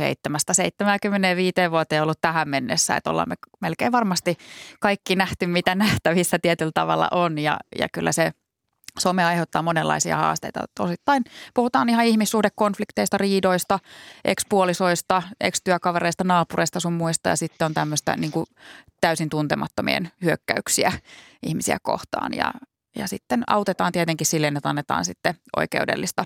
[1.68, 4.36] 7-75 vuoteen ollut tähän mennessä, että ollaan me melkein varmasti
[4.80, 8.32] kaikki nähty, mitä nähtävissä tietyllä tavalla on ja, ja kyllä se
[8.98, 10.60] Some aiheuttaa monenlaisia haasteita.
[10.74, 13.78] Tosittain puhutaan ihan ihmissuhdekonflikteista, riidoista,
[14.24, 18.46] ekspuolisoista, ekstyökavereista, naapureista sun muista ja sitten on tämmöistä niin kuin
[19.00, 20.92] täysin tuntemattomien hyökkäyksiä
[21.42, 22.34] ihmisiä kohtaan.
[22.34, 22.52] Ja,
[22.96, 26.24] ja sitten autetaan tietenkin silleen, että annetaan sitten oikeudellista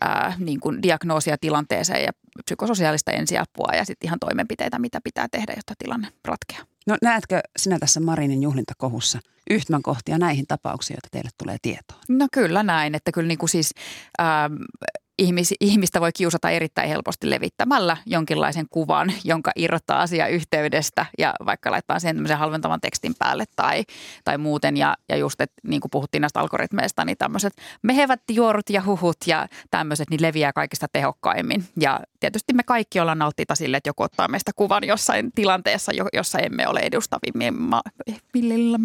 [0.00, 2.12] ää, niin kuin diagnoosia tilanteeseen ja
[2.44, 6.62] psykososiaalista ensiapua ja sitten ihan toimenpiteitä, mitä pitää tehdä, jotta tilanne ratkeaa.
[6.86, 9.18] No näetkö sinä tässä Marinin juhlintakohussa
[9.50, 12.00] yhtymäkohtia näihin tapauksiin, joita teille tulee tietoon?
[12.08, 13.74] No kyllä näin, että kyllä niin kuin siis
[14.20, 14.54] ähm,
[15.18, 21.70] ihmis, ihmistä voi kiusata erittäin helposti levittämällä jonkinlaisen kuvan, jonka irrottaa asia yhteydestä ja vaikka
[21.70, 23.82] laittaa sen tämmöisen halventavan tekstin päälle tai,
[24.24, 24.76] tai muuten.
[24.76, 27.52] Ja, ja just, että niin kuin puhuttiin näistä algoritmeista, niin tämmöiset
[27.82, 31.64] mehevät juorut ja huhut ja tämmöiset niin leviää kaikista tehokkaimmin.
[31.80, 36.38] Ja tietysti me kaikki ollaan alttiita sille, että joku ottaa meistä kuvan jossain tilanteessa, jossa
[36.38, 37.54] emme ole edustavimmin,
[38.34, 38.78] millillä,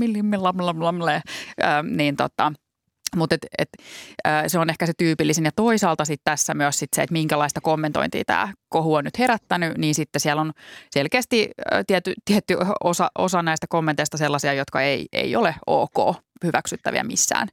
[1.83, 2.51] niin tota–
[3.17, 3.69] mutta et, et,
[4.47, 5.45] se on ehkä se tyypillisin.
[5.45, 9.77] Ja toisaalta sitten tässä myös sit se, että minkälaista kommentointia tämä kohu on nyt herättänyt,
[9.77, 10.53] niin sitten siellä on
[10.91, 11.49] selkeästi
[11.87, 17.47] tietty, tietty osa, osa näistä kommenteista sellaisia, jotka ei, ei ole ok hyväksyttäviä missään,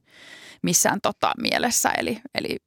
[0.63, 1.89] missään tota mielessä.
[1.97, 2.57] Eli, eli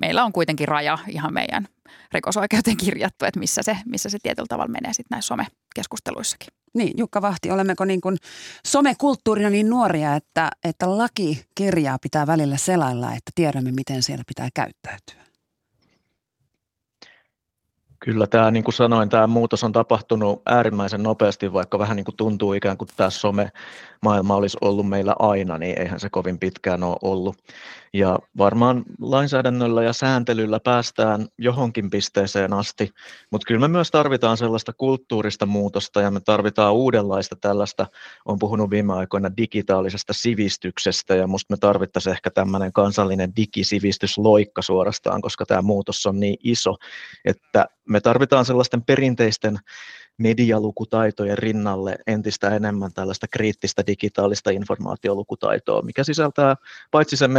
[0.00, 1.68] meillä on kuitenkin raja ihan meidän
[2.12, 6.48] rikosoikeuteen kirjattu, että missä se, missä se tietyllä tavalla menee sitten näissä somekeskusteluissakin.
[6.74, 8.16] Niin, Jukka Vahti, olemmeko niin kuin
[8.66, 15.26] somekulttuurina niin nuoria, että, että lakikirjaa pitää välillä selailla, että tiedämme, miten siellä pitää käyttäytyä?
[18.00, 22.16] Kyllä tämä, niin kuin sanoin, tämä muutos on tapahtunut äärimmäisen nopeasti, vaikka vähän niin kuin
[22.16, 26.96] tuntuu ikään kuin tämä some-maailma olisi ollut meillä aina, niin eihän se kovin pitkään ole
[27.02, 27.36] ollut.
[27.96, 32.90] Ja varmaan lainsäädännöllä ja sääntelyllä päästään johonkin pisteeseen asti,
[33.30, 37.86] mutta kyllä me myös tarvitaan sellaista kulttuurista muutosta ja me tarvitaan uudenlaista tällaista,
[38.24, 41.14] on puhunut viime aikoina digitaalisesta sivistyksestä.
[41.14, 46.74] Ja musta me tarvittaisiin ehkä tämmöinen kansallinen digisivistysloikka suorastaan, koska tämä muutos on niin iso,
[47.24, 49.58] että me tarvitaan sellaisten perinteisten
[50.18, 56.56] medialukutaitojen rinnalle entistä enemmän tällaista kriittistä digitaalista informaatiolukutaitoa, mikä sisältää
[56.90, 57.30] paitsi sen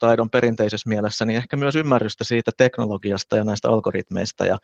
[0.00, 4.58] medialukutaidon perinteisessä mielessä, niin ehkä myös ymmärrystä siitä teknologiasta ja näistä algoritmeista ja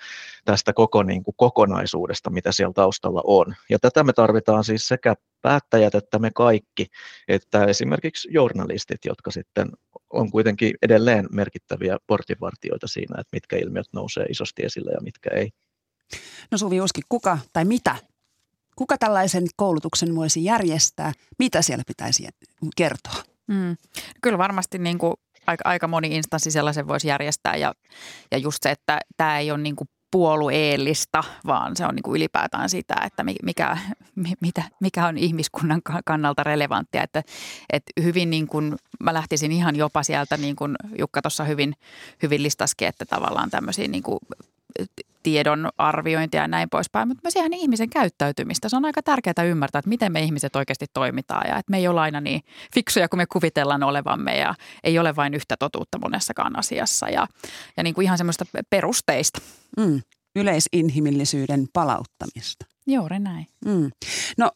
[0.45, 3.55] tästä koko niin kuin kokonaisuudesta, mitä siellä taustalla on.
[3.71, 6.87] Ja tätä me tarvitaan siis sekä päättäjät että me kaikki,
[7.29, 9.69] että esimerkiksi journalistit, jotka sitten
[10.11, 15.51] on kuitenkin edelleen merkittäviä portinvartioita siinä, että mitkä ilmiöt nousee isosti esille ja mitkä ei.
[16.51, 17.97] No Suvi Uski, kuka tai mitä?
[18.77, 21.13] Kuka tällaisen koulutuksen voisi järjestää?
[21.39, 22.29] Mitä siellä pitäisi
[22.77, 23.23] kertoa?
[23.47, 23.77] Mm.
[24.23, 25.15] Kyllä varmasti niin kuin
[25.47, 27.75] aika, aika moni instanssi sellaisen voisi järjestää ja,
[28.31, 32.17] ja just se, että tämä ei ole niin kuin puolueellista, vaan se on niin kuin
[32.17, 33.79] ylipäätään sitä, että mikä,
[34.41, 37.03] mitä, mikä on ihmiskunnan kannalta relevanttia.
[37.03, 37.23] Että,
[37.73, 41.75] että hyvin niin kuin, mä lähtisin ihan jopa sieltä, niin kuin Jukka tuossa hyvin,
[42.23, 44.19] hyvin listaskin, että tavallaan tämmöisiä niin kuin
[45.27, 48.69] tiedon arviointia ja näin poispäin, mutta myös ihan ihmisen käyttäytymistä.
[48.69, 51.89] Se on aika tärkeää ymmärtää, että miten me ihmiset oikeasti toimitaan ja että me ei
[51.89, 52.41] ole aina niin
[52.75, 54.55] fiksuja kuin me kuvitellaan olevamme ja
[54.85, 57.27] ei ole vain yhtä totuutta monessakaan asiassa ja,
[57.77, 59.41] ja niin kuin ihan semmoista perusteista.
[59.77, 60.01] Mm,
[60.37, 62.67] yleisinhimillisyyden palauttamista.
[62.87, 63.47] Juuri näin.
[63.65, 63.91] Mm.
[64.39, 64.51] No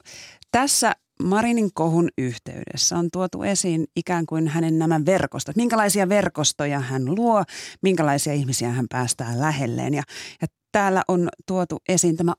[0.52, 0.92] tässä
[1.22, 5.56] Marinin kohun yhteydessä on tuotu esiin ikään kuin hänen nämä verkostot.
[5.56, 7.44] Minkälaisia verkostoja hän luo,
[7.82, 9.94] minkälaisia ihmisiä hän päästää lähelleen.
[9.94, 10.02] Ja,
[10.42, 12.34] ja täällä on tuotu esiin tämä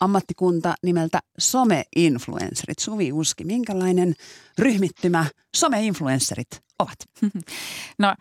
[0.00, 2.78] ammattikunta nimeltä some-influencerit.
[2.80, 4.14] Suvi Uski, minkälainen
[4.58, 5.26] ryhmittymä
[5.56, 6.98] some-influencerit ovat?
[7.98, 8.14] No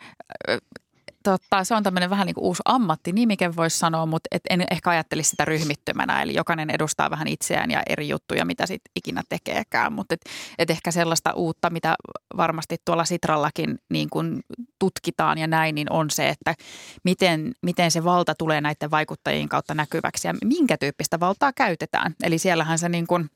[1.31, 4.89] totta, se on tämmöinen vähän niin kuin uusi ammattinimike voisi sanoa, mutta et en ehkä
[4.89, 6.21] ajattelisi sitä ryhmittymänä.
[6.21, 9.93] Eli jokainen edustaa vähän itseään ja eri juttuja, mitä sitten ikinä tekeekään.
[9.93, 10.21] Mutta et,
[10.59, 11.95] et ehkä sellaista uutta, mitä
[12.37, 14.39] varmasti tuolla Sitrallakin niin kuin
[14.79, 16.55] tutkitaan ja näin, niin on se, että
[17.03, 22.15] miten, miten se valta tulee näiden vaikuttajien kautta näkyväksi ja minkä tyyppistä valtaa käytetään.
[22.23, 23.29] Eli siellähän se niin kuin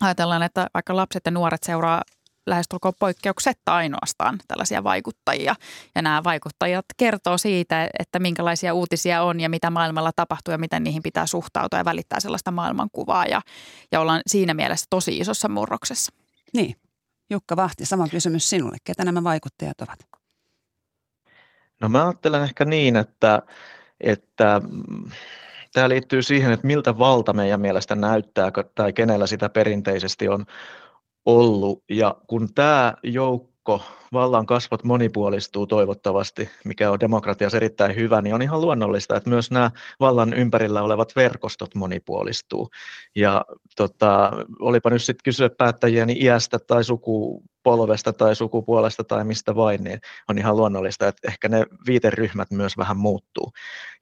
[0.00, 2.02] ajatellaan, että vaikka lapset ja nuoret seuraa
[2.46, 5.54] lähestulkoon poikkeuksetta ainoastaan tällaisia vaikuttajia.
[5.94, 10.84] Ja nämä vaikuttajat kertoo siitä, että minkälaisia uutisia on ja mitä maailmalla tapahtuu ja miten
[10.84, 13.26] niihin pitää suhtautua ja välittää sellaista maailmankuvaa.
[13.26, 13.42] Ja,
[13.92, 16.12] ja ollaan siinä mielessä tosi isossa murroksessa.
[16.52, 16.76] Niin.
[17.30, 18.76] Jukka Vahti, sama kysymys sinulle.
[18.84, 19.98] Ketä nämä vaikuttajat ovat?
[21.80, 23.42] No mä ajattelen ehkä niin, että,
[24.00, 25.10] että mm,
[25.72, 30.46] tämä liittyy siihen, että miltä valta meidän mielestä näyttää tai kenellä sitä perinteisesti on
[31.26, 31.84] ollut.
[31.90, 33.82] Ja kun tämä joukko
[34.16, 39.50] vallan kasvot monipuolistuu toivottavasti, mikä on demokratiassa erittäin hyvä, niin on ihan luonnollista, että myös
[39.50, 42.70] nämä vallan ympärillä olevat verkostot monipuolistuu.
[43.16, 43.44] Ja
[43.76, 49.56] tota, olipa nyt sitten kysyä päättäjiä niin iästä tai suku, polvesta tai sukupuolesta tai mistä
[49.56, 53.52] vain, niin on ihan luonnollista, että ehkä ne viiteryhmät myös vähän muuttuu.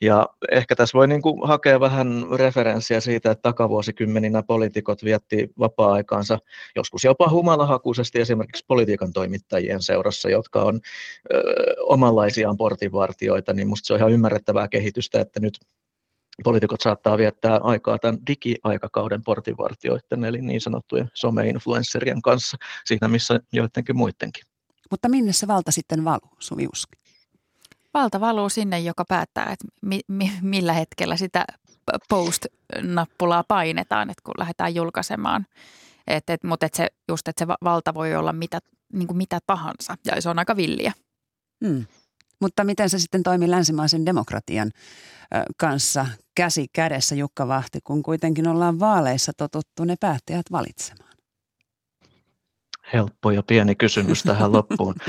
[0.00, 6.38] Ja ehkä tässä voi niin kuin hakea vähän referenssiä siitä, että takavuosikymmeninä poliitikot vietti vapaa-aikaansa
[6.76, 10.80] joskus jopa humalahakuisesti esimerkiksi politiikan toimittajien seurassa, jotka on
[11.34, 11.42] ö,
[11.80, 15.58] omanlaisiaan portinvartioita, niin minusta se on ihan ymmärrettävää kehitystä, että nyt
[16.44, 23.96] poliitikot saattaa viettää aikaa tämän digiaikakauden portinvartioiden, eli niin sanottujen some-influencerien kanssa, siinä missä joidenkin
[23.96, 24.44] muidenkin.
[24.90, 26.98] Mutta minne se valta sitten valuu, Suvi Uski?
[27.94, 31.44] Valta valuu sinne, joka päättää, että mi, mi, millä hetkellä sitä
[32.08, 35.46] post-nappulaa painetaan, että kun lähdetään julkaisemaan.
[36.06, 38.58] Et, et, mutta et se, just, että se valta voi olla mitä,
[38.92, 40.92] niin kuin mitä tahansa ja se on aika villiä.
[41.66, 41.86] Hmm.
[42.40, 44.72] Mutta miten se sitten toimii länsimaisen demokratian
[45.56, 51.13] kanssa käsi kädessä Jukka Vahti, kun kuitenkin ollaan vaaleissa totuttu ne päättäjät valitsemaan?
[52.94, 54.94] Helppo ja pieni kysymys tähän loppuun.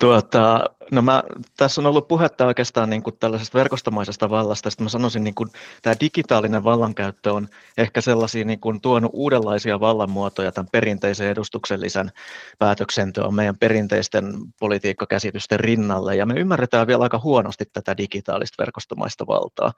[0.00, 1.22] Tuota, no mä,
[1.56, 4.70] tässä on ollut puhetta oikeastaan niin kuin tällaisesta verkostomaisesta vallasta.
[4.70, 5.48] Sitten mä sanoisin, niin kuin,
[5.82, 7.48] tämä digitaalinen vallankäyttö on
[7.78, 12.12] ehkä sellaisia niin kuin, tuonut uudenlaisia vallanmuotoja tämän perinteisen edustuksellisen
[12.58, 14.24] päätöksenteon meidän perinteisten
[14.60, 16.16] politiikkakäsitysten rinnalle.
[16.16, 19.72] Ja me ymmärretään vielä aika huonosti tätä digitaalista verkostomaista valtaa.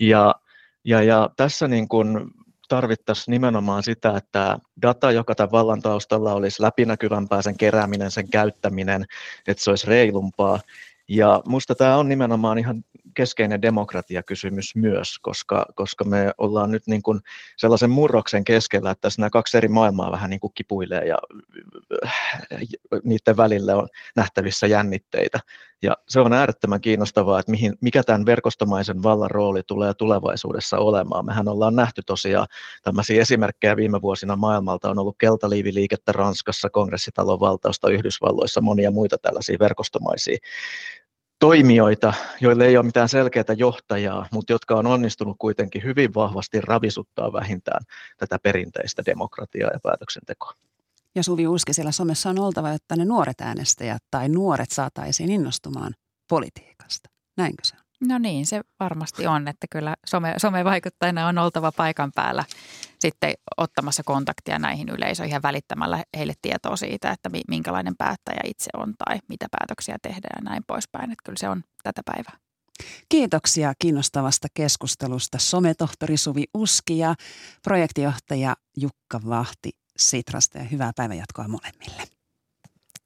[0.00, 0.34] Ja,
[0.84, 2.30] ja, ja tässä niin kuin,
[2.70, 9.06] tarvittaisiin nimenomaan sitä, että data, joka tämän vallan taustalla olisi läpinäkyvämpää, sen kerääminen, sen käyttäminen,
[9.46, 10.60] että se olisi reilumpaa.
[11.08, 17.02] Ja minusta tämä on nimenomaan ihan keskeinen demokratiakysymys myös, koska, koska me ollaan nyt niin
[17.02, 17.20] kuin
[17.56, 21.18] sellaisen murroksen keskellä, että tässä nämä kaksi eri maailmaa vähän niin kuin kipuilee ja
[23.04, 25.40] niiden välillä on nähtävissä jännitteitä.
[25.82, 31.26] Ja se on äärettömän kiinnostavaa, että mihin, mikä tämän verkostomaisen vallan rooli tulee tulevaisuudessa olemaan.
[31.26, 32.46] Mehän ollaan nähty tosiaan
[32.82, 34.90] tämmöisiä esimerkkejä viime vuosina maailmalta.
[34.90, 40.38] On ollut keltaliiviliikettä Ranskassa, kongressitalon valtausta Yhdysvalloissa, monia muita tällaisia verkostomaisia
[41.38, 47.32] toimijoita, joille ei ole mitään selkeää johtajaa, mutta jotka on onnistunut kuitenkin hyvin vahvasti ravisuttaa
[47.32, 47.80] vähintään
[48.18, 50.52] tätä perinteistä demokratiaa ja päätöksentekoa.
[51.14, 55.94] Ja Suvi Uski, siellä somessa on oltava, että ne nuoret äänestäjät tai nuoret saataisiin innostumaan
[56.28, 57.10] politiikasta.
[57.36, 58.08] Näinkö se on?
[58.08, 62.44] No niin, se varmasti on, että kyllä some, somevaikuttajana on oltava paikan päällä
[62.98, 68.94] sitten ottamassa kontaktia näihin yleisöihin ja välittämällä heille tietoa siitä, että minkälainen päättäjä itse on
[68.98, 71.10] tai mitä päätöksiä tehdään ja näin poispäin.
[71.10, 72.36] Että kyllä se on tätä päivää.
[73.08, 77.14] Kiitoksia kiinnostavasta keskustelusta sometohtori Suvi Uski ja
[77.62, 79.70] projektijohtaja Jukka Vahti
[80.00, 82.02] Sitrasta ja hyvää päivänjatkoa molemmille.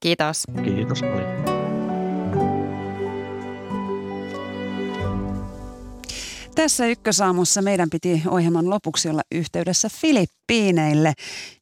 [0.01, 0.45] Kiitos.
[0.65, 1.65] Kiitos paljon.
[6.55, 11.13] Tässä ykkösaamussa meidän piti ohjelman lopuksi olla yhteydessä Filippiineille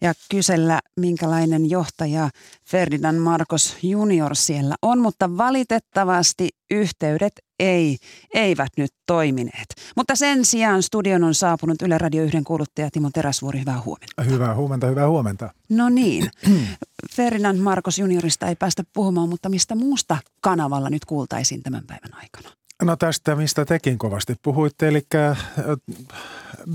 [0.01, 2.31] ja kysellä, minkälainen johtaja
[2.69, 7.99] Ferdinand Marcos Junior siellä on, mutta valitettavasti yhteydet ei,
[8.35, 9.67] eivät nyt toimineet.
[9.97, 13.61] Mutta sen sijaan studion on saapunut Yle Radio 1 kuuluttaja Timo Teräsvuori.
[13.61, 14.23] Hyvää huomenta.
[14.23, 15.51] Hyvää huomenta, hyvää huomenta.
[15.69, 16.31] No niin,
[17.17, 22.57] Ferdinand Marcos Juniorista ei päästä puhumaan, mutta mistä muusta kanavalla nyt kuultaisiin tämän päivän aikana?
[22.83, 25.03] No tästä, mistä tekin kovasti puhuitte, eli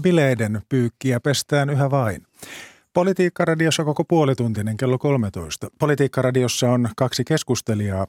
[0.02, 2.24] bileiden pyykkiä pestään yhä vain.
[2.94, 5.68] Politiikkaradiossa koko puolituntinen kello 13.
[5.80, 8.08] Politiikkaradiossa on kaksi keskustelijaa,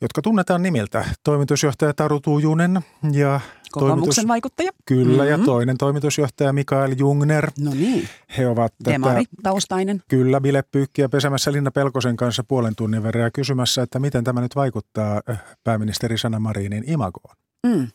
[0.00, 1.04] jotka tunnetaan nimiltä.
[1.24, 2.80] Toimitusjohtaja Taru Tuujunen
[3.12, 3.40] ja
[3.70, 4.70] Kokoomuksen Toimitus, vaikuttaja.
[4.86, 5.40] Kyllä, mm-hmm.
[5.40, 7.50] ja toinen toimitusjohtaja Mikael Jungner.
[7.58, 8.08] No niin.
[8.38, 10.02] He ovat Demari, tätä, taustainen.
[10.08, 14.56] Kyllä, bilepyykkiä pesemässä Linna Pelkosen kanssa puolen tunnin verran ja kysymässä, että miten tämä nyt
[14.56, 17.36] vaikuttaa äh, pääministeri Sanna Marinin imagoon.
[17.66, 17.88] Mm.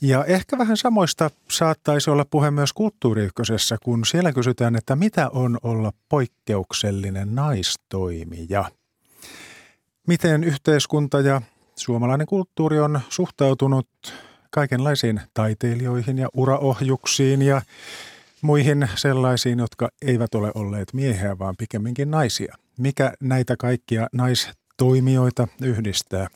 [0.00, 5.58] Ja ehkä vähän samoista saattaisi olla puhe myös kulttuuriykkösessä, kun siellä kysytään, että mitä on
[5.62, 8.70] olla poikkeuksellinen naistoimija.
[10.06, 11.42] Miten yhteiskunta ja
[11.76, 13.88] suomalainen kulttuuri on suhtautunut
[14.50, 17.62] kaikenlaisiin taiteilijoihin ja uraohjuksiin ja
[18.42, 22.56] muihin sellaisiin, jotka eivät ole olleet miehiä, vaan pikemminkin naisia.
[22.78, 26.28] Mikä näitä kaikkia naistoimijoita yhdistää?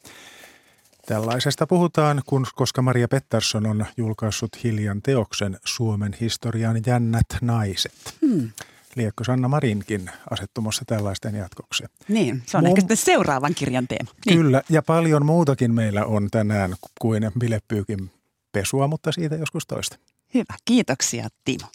[1.06, 8.14] Tällaisesta puhutaan, kun, koska Maria Pettersson on julkaissut hiljan teoksen Suomen historian jännät naiset.
[8.26, 8.50] Hmm.
[8.96, 11.84] Liekko Sanna Marinkin asettumassa tällaisten jatkoksi?
[12.08, 12.68] Niin, se on Mum...
[12.68, 14.10] ehkä sitten seuraavan kirjan teema.
[14.26, 14.38] Niin.
[14.38, 18.10] Kyllä, ja paljon muutakin meillä on tänään kuin bilepyykin
[18.52, 19.96] pesua, mutta siitä joskus toista.
[20.34, 21.66] Hyvä, kiitoksia Timo.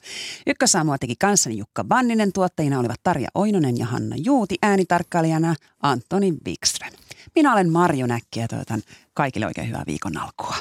[0.48, 6.94] Ykkösaamua teki kanssani Jukka Vanninen, tuottajina olivat Tarja Oinonen ja Hanna Juuti, äänitarkkailijana Antoni Wikström.
[7.36, 8.82] Minä olen Marjo Näkki ja toivotan
[9.14, 10.56] kaikille oikein hyvää viikon alkua.